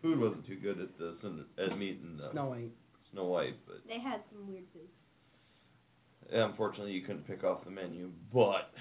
[0.01, 2.71] Food wasn't too good at the Cinder- at meeting uh, No, wait.
[3.11, 4.87] Snow White, but They had some weird food.
[6.31, 8.09] Unfortunately you couldn't pick off the menu.
[8.33, 8.71] But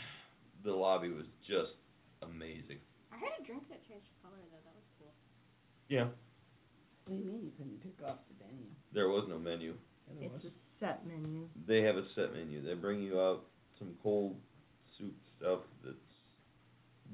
[0.64, 1.72] the lobby was just
[2.22, 2.78] amazing.
[3.12, 4.62] I had a drink that changed color though.
[4.64, 5.12] That was cool.
[5.88, 6.06] Yeah,
[7.06, 8.64] What do you mean you couldn't pick off the menu?
[8.94, 9.74] there was no menu.
[10.20, 10.52] Yeah, It's was.
[10.52, 11.48] a set menu.
[11.66, 12.62] They have a set menu.
[12.62, 13.44] They bring you out
[13.78, 14.36] some cold
[14.98, 15.96] soup stuff that's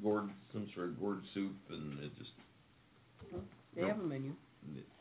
[0.03, 2.31] gourd, some sort of gourd soup, and it just
[3.75, 4.33] They have a menu.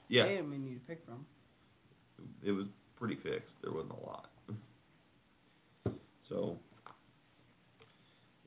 [0.10, 1.26] yeah, They have a menu to pick from.
[2.44, 2.66] it was
[2.96, 3.52] pretty fixed.
[3.62, 4.30] There wasn't a lot.
[6.30, 6.58] So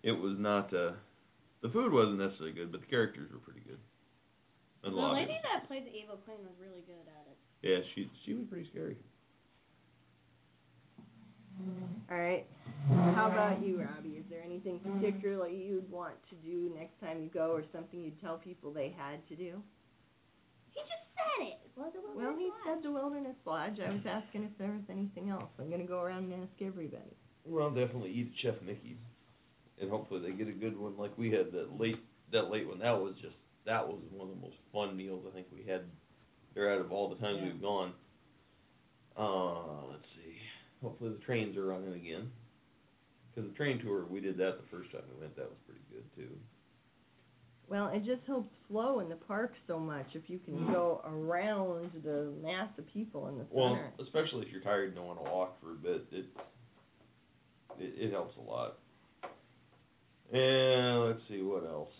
[0.03, 0.93] it was not uh
[1.63, 3.79] the food wasn't necessarily good, but the characters were pretty good.
[4.83, 5.21] And The lobby.
[5.21, 7.37] lady that played the evil queen was really good at it.
[7.63, 8.97] Yeah, she she was pretty scary.
[12.11, 12.47] All right.
[13.15, 14.17] How about you, Robbie?
[14.17, 18.21] Is there anything particularly you'd want to do next time you go, or something you'd
[18.21, 19.63] tell people they had to do?
[20.73, 21.61] He just said it.
[21.77, 23.79] Was it Well, he said the Wilderness Lodge.
[23.79, 25.51] I was asking if there was anything else.
[25.59, 27.15] I'm gonna go around and ask everybody.
[27.45, 28.99] Well, definitely eat at Chef Mickey's,
[29.81, 31.99] and hopefully they get a good one like we had that late
[32.33, 32.79] that late one.
[32.79, 33.35] That was just
[33.67, 35.83] that was one of the most fun meals I think we had
[36.55, 37.53] there out of all the times Yeah.
[37.53, 37.93] we've gone.
[39.17, 40.37] Uh, let's see.
[40.83, 42.31] Hopefully the trains are running again.
[43.35, 45.37] Because the train tour, we did that the first time we went.
[45.37, 46.37] That was pretty good too.
[47.69, 51.91] Well, it just helps flow in the park so much if you can go around
[52.03, 53.93] the mass of people in the Well, center.
[53.97, 56.25] Well, especially if you're tired and don't want to walk for a bit, it
[57.79, 58.79] it, it helps a lot.
[60.33, 61.93] And let's see what else.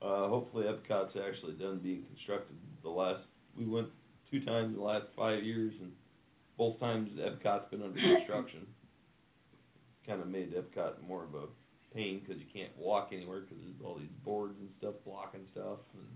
[0.00, 2.56] Uh, hopefully Epcot's actually done being constructed.
[2.82, 3.24] The last
[3.56, 3.88] we went
[4.30, 5.90] two times in the last five years, and
[6.56, 8.66] both times Epcot's been under construction.
[10.06, 11.46] Kind of made Epcot more of a
[11.94, 15.78] pain because you can't walk anywhere because there's all these boards and stuff blocking stuff
[15.94, 16.06] and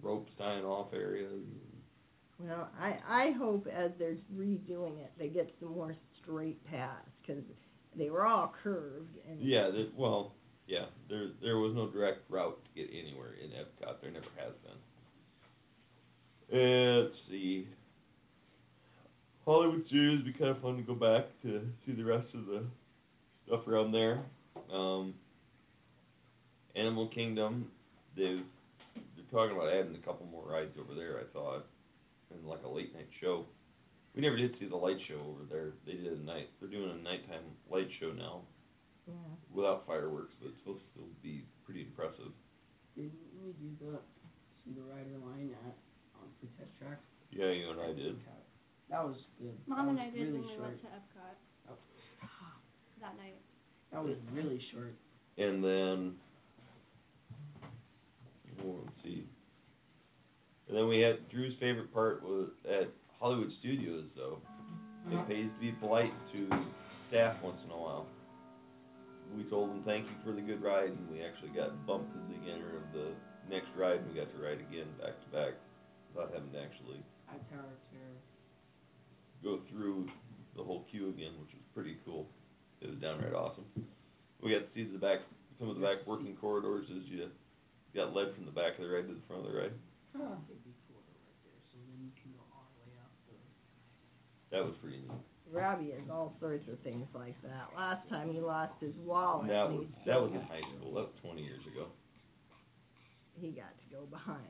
[0.00, 1.32] ropes tying off areas.
[1.32, 7.08] And, Well, I I hope as they're redoing it, they get some more straight paths
[7.20, 7.42] because
[7.96, 10.32] they were all curved and Yeah, there, well,
[10.66, 14.00] yeah, there there was no direct route to get anywhere in Epcot.
[14.00, 14.72] There never has been.
[16.52, 17.66] Uh, let's see.
[19.44, 22.46] Hollywood Studios would be kind of fun to go back to see the rest of
[22.46, 22.62] the
[23.46, 24.20] stuff around there.
[24.72, 25.14] Um,
[26.76, 27.68] Animal Kingdom,
[28.16, 28.42] they've
[28.94, 31.18] they're talking about adding a couple more rides over there.
[31.18, 31.66] I thought,
[32.32, 33.44] and like a late night show.
[34.14, 35.72] We never did see the light show over there.
[35.86, 36.50] They did a night.
[36.60, 38.42] They're doing a nighttime light show now
[39.08, 39.14] yeah.
[39.52, 42.32] without fireworks, but it's supposed to still be pretty impressive.
[42.94, 43.96] Didn't we do the
[44.64, 45.76] see the rider line at
[46.20, 47.00] on the test track?
[47.32, 48.20] Yeah, you and I did.
[48.90, 49.56] That was good.
[49.66, 50.60] Mom that and I did really when we short.
[50.60, 51.36] went to Epcot.
[51.70, 51.78] Oh.
[53.00, 53.34] That night.
[53.92, 54.94] That was really short.
[55.36, 56.14] And then,
[58.64, 59.26] oh, let's see.
[60.68, 62.92] And then we had Drew's favorite part was at
[63.22, 64.42] Hollywood Studios, though.
[65.06, 66.50] It pays to be polite to
[67.08, 68.06] staff once in a while.
[69.36, 72.22] We told them thank you for the good ride, and we actually got bumped as
[72.26, 73.14] the beginner of the
[73.48, 75.54] next ride, and we got to ride again back to back
[76.12, 77.00] without having to actually
[77.30, 77.92] At Tower of
[79.42, 80.06] go through
[80.54, 82.28] the whole queue again, which was pretty cool.
[82.80, 83.66] It was downright awesome.
[84.42, 85.22] We got to see the back,
[85.58, 87.30] some of the back working corridors as you
[87.94, 89.74] got led from the back of the ride to the front of the ride.
[90.14, 90.38] Huh.
[90.50, 93.10] It'd be cool to right there, so then you can go all the way up
[93.26, 93.38] the.
[94.52, 95.10] That was pretty neat.
[95.50, 97.72] Robbie has all sorts of things like that.
[97.76, 99.48] Last time he lost his wallet.
[99.48, 100.94] That was that was in high school.
[100.94, 101.88] That was 20 years ago.
[103.40, 104.44] He got to go behind.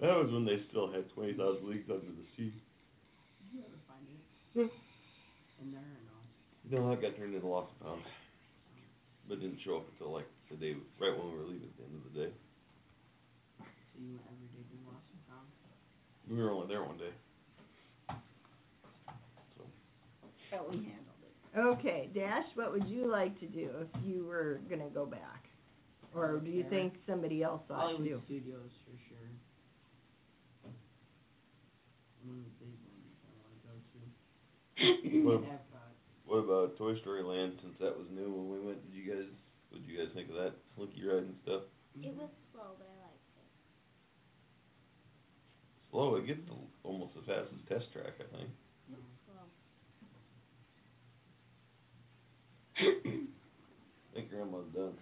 [0.00, 2.50] That was when they still had 20,000 leagues under the sea.
[2.50, 4.22] Did you ever find it?
[4.54, 4.66] Hmm.
[4.66, 5.62] Yeah.
[5.62, 6.18] In there or no?
[6.66, 8.02] No, that got turned into lost and found,
[9.28, 11.84] but didn't show up until like the day, right when we were leaving at the
[11.86, 12.32] end of the day.
[13.62, 15.46] So you went every day doing lost and found?
[16.26, 17.14] We were only there one day.
[19.58, 19.62] So.
[20.52, 21.58] But we handled it.
[21.58, 25.48] Okay, Dash, what would you like to do if you were gonna go back?
[26.14, 26.70] Or do you Terror.
[26.70, 28.20] think somebody else ought to do?
[28.20, 29.28] Hollywood Studios for sure.
[32.28, 34.00] One of the big ones I wanna go to.
[35.24, 35.92] What, Epcot.
[36.26, 38.82] what uh, Toy Story Land since that was new when we went.
[38.84, 39.30] Did you guys?
[39.70, 41.62] What did you guys think of that slinky ride and stuff?
[41.96, 43.48] It was slow, but I liked it.
[45.90, 46.16] Slow.
[46.16, 48.50] It gets al- almost as fast as Test Track, I think.
[48.88, 49.44] Slow.
[52.78, 54.94] I think Grandma's done.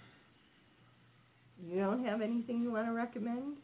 [1.63, 3.57] You don't have anything you want to recommend?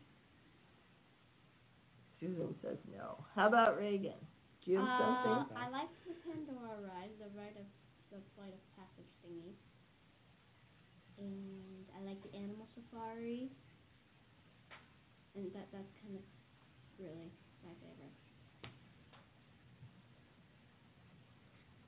[2.20, 3.24] Susan says no.
[3.34, 4.20] How about Reagan?
[4.64, 5.56] Do you have uh, something?
[5.56, 7.68] I liked the Pandora ride, the ride of
[8.10, 9.54] the flight of passage thingy.
[11.18, 13.48] And I like the animal safari.
[15.36, 16.24] And that that's kind of
[16.98, 17.32] really
[17.64, 18.16] my favorite.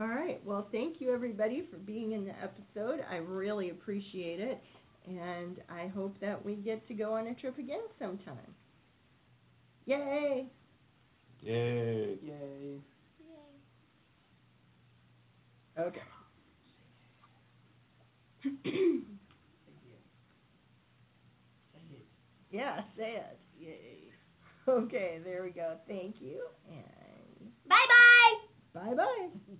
[0.00, 0.40] All right.
[0.44, 3.04] Well, thank you everybody for being in the episode.
[3.10, 4.60] I really appreciate it,
[5.06, 8.54] and I hope that we get to go on a trip again sometime.
[9.86, 10.46] Yay!
[11.40, 12.18] Yay!
[12.22, 12.80] Yay.
[13.18, 13.60] Yay.
[15.78, 16.00] Okay.
[22.50, 23.38] yeah, say it.
[23.58, 24.12] Yay.
[24.68, 25.76] Okay, there we go.
[25.88, 27.86] Thank you, and Bye
[28.74, 28.80] bye.
[28.80, 29.58] bye bye.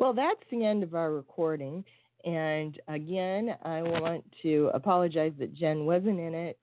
[0.00, 1.84] Well, that's the end of our recording.
[2.24, 6.58] And again, I want to apologize that Jen wasn't in it,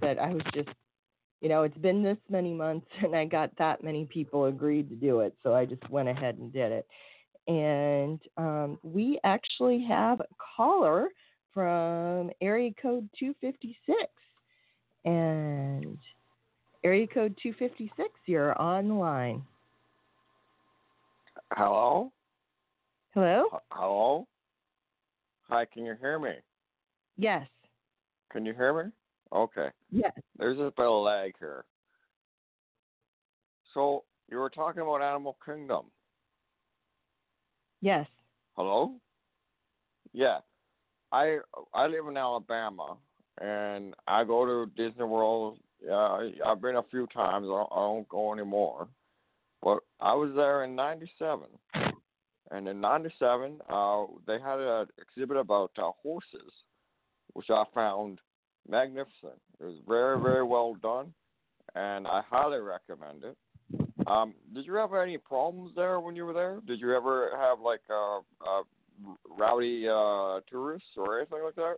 [0.00, 0.68] but I was just,
[1.40, 4.94] you know, it's been this many months and I got that many people agreed to
[4.94, 5.34] do it.
[5.42, 6.86] So I just went ahead and did it.
[7.48, 10.26] And um, we actually have a
[10.56, 11.08] caller
[11.52, 13.98] from area code 256.
[15.04, 15.98] And
[16.84, 19.42] area code 256, you're on the line.
[21.52, 22.12] Hello?
[23.14, 23.46] Hello?
[23.52, 24.26] H- Hello?
[25.48, 26.34] Hi, can you hear me?
[27.16, 27.48] Yes.
[28.32, 28.90] Can you hear me?
[29.32, 29.68] Okay.
[29.90, 30.12] Yes.
[30.38, 31.64] There's a bit of lag here.
[33.74, 35.86] So, you were talking about Animal Kingdom.
[37.80, 38.06] Yes.
[38.56, 38.94] Hello?
[40.12, 40.38] Yeah.
[41.12, 41.38] I
[41.74, 42.96] I live in Alabama
[43.40, 45.58] and I go to Disney World.
[45.84, 47.46] Yeah, I've been a few times.
[47.46, 48.86] I don't, I don't go anymore.
[50.00, 51.46] I was there in '97,
[52.50, 56.52] and in '97, uh, they had an exhibit about uh, horses,
[57.34, 58.18] which I found
[58.68, 59.40] magnificent.
[59.60, 61.12] It was very, very well done,
[61.74, 63.36] and I highly recommend it.
[64.06, 66.60] Um, did you have any problems there when you were there?
[66.66, 67.82] Did you ever have like
[69.38, 71.76] rowdy uh, tourists or anything like that?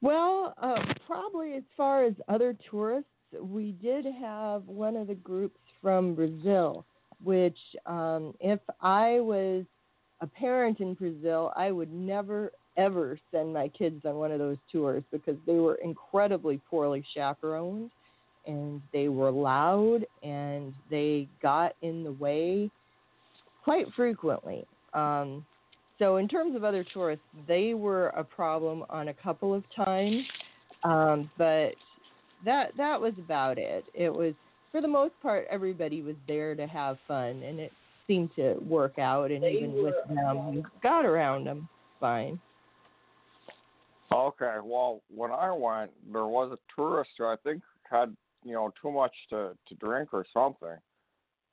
[0.00, 3.10] Well, uh, probably as far as other tourists,
[3.40, 6.84] we did have one of the groups from Brazil,
[7.22, 9.64] which, um, if I was
[10.20, 14.58] a parent in Brazil, I would never, ever send my kids on one of those
[14.70, 17.90] tours because they were incredibly poorly chaperoned
[18.46, 22.70] and they were loud and they got in the way
[23.64, 24.64] quite frequently.
[24.94, 25.44] Um,
[25.98, 30.22] so in terms of other tourists, they were a problem on a couple of times,
[30.82, 31.74] um, but
[32.44, 33.84] that that was about it.
[33.94, 34.34] It was
[34.70, 37.72] for the most part everybody was there to have fun, and it
[38.06, 39.30] seemed to work out.
[39.30, 41.68] And even with them, we got around them
[42.00, 42.40] fine.
[44.12, 48.14] Okay, well, when I went, there was a tourist who I think had
[48.44, 50.76] you know too much to to drink or something,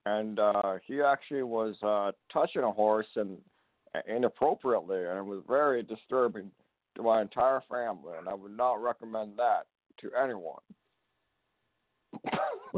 [0.06, 3.38] and uh, he actually was uh, touching a horse and
[4.08, 6.52] inappropriately, and it was very disturbing
[6.96, 9.66] to my entire family, and I would not recommend that
[10.02, 10.62] to anyone.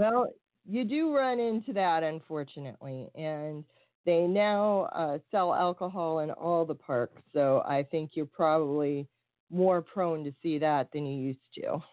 [0.02, 0.34] Well,
[0.68, 3.64] you do run into that, unfortunately, and
[4.04, 7.22] they now uh, sell alcohol in all the parks.
[7.34, 9.08] So I think you're probably
[9.52, 11.84] more prone to see that than you used to.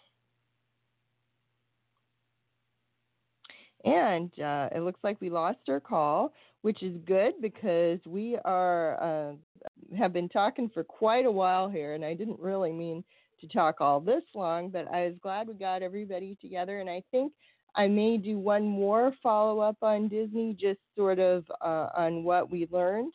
[3.85, 6.33] And uh, it looks like we lost our call,
[6.63, 9.33] which is good because we are uh,
[9.99, 13.05] have been talking for quite a while here, and I didn't really mean
[13.43, 17.03] to talk all this long, but I was glad we got everybody together, and I
[17.11, 17.35] think
[17.75, 22.51] I may do one more follow up on Disney, just sort of uh, on what
[22.51, 23.13] we learned.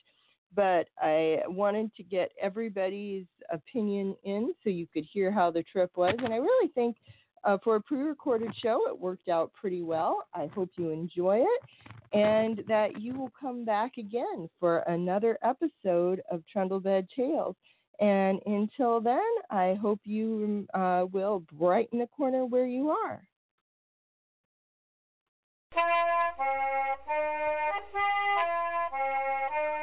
[0.55, 5.91] But I wanted to get everybody's opinion in so you could hear how the trip
[5.95, 6.13] was.
[6.23, 6.95] And I really think
[7.43, 10.23] uh, for a pre recorded show, it worked out pretty well.
[10.33, 11.61] I hope you enjoy it
[12.13, 17.55] and that you will come back again for another episode of Trundlebed Tales.
[17.99, 23.21] And until then, I hope you uh, will brighten the corner where you are.
[25.75, 25.87] Thank
[29.77, 29.82] you.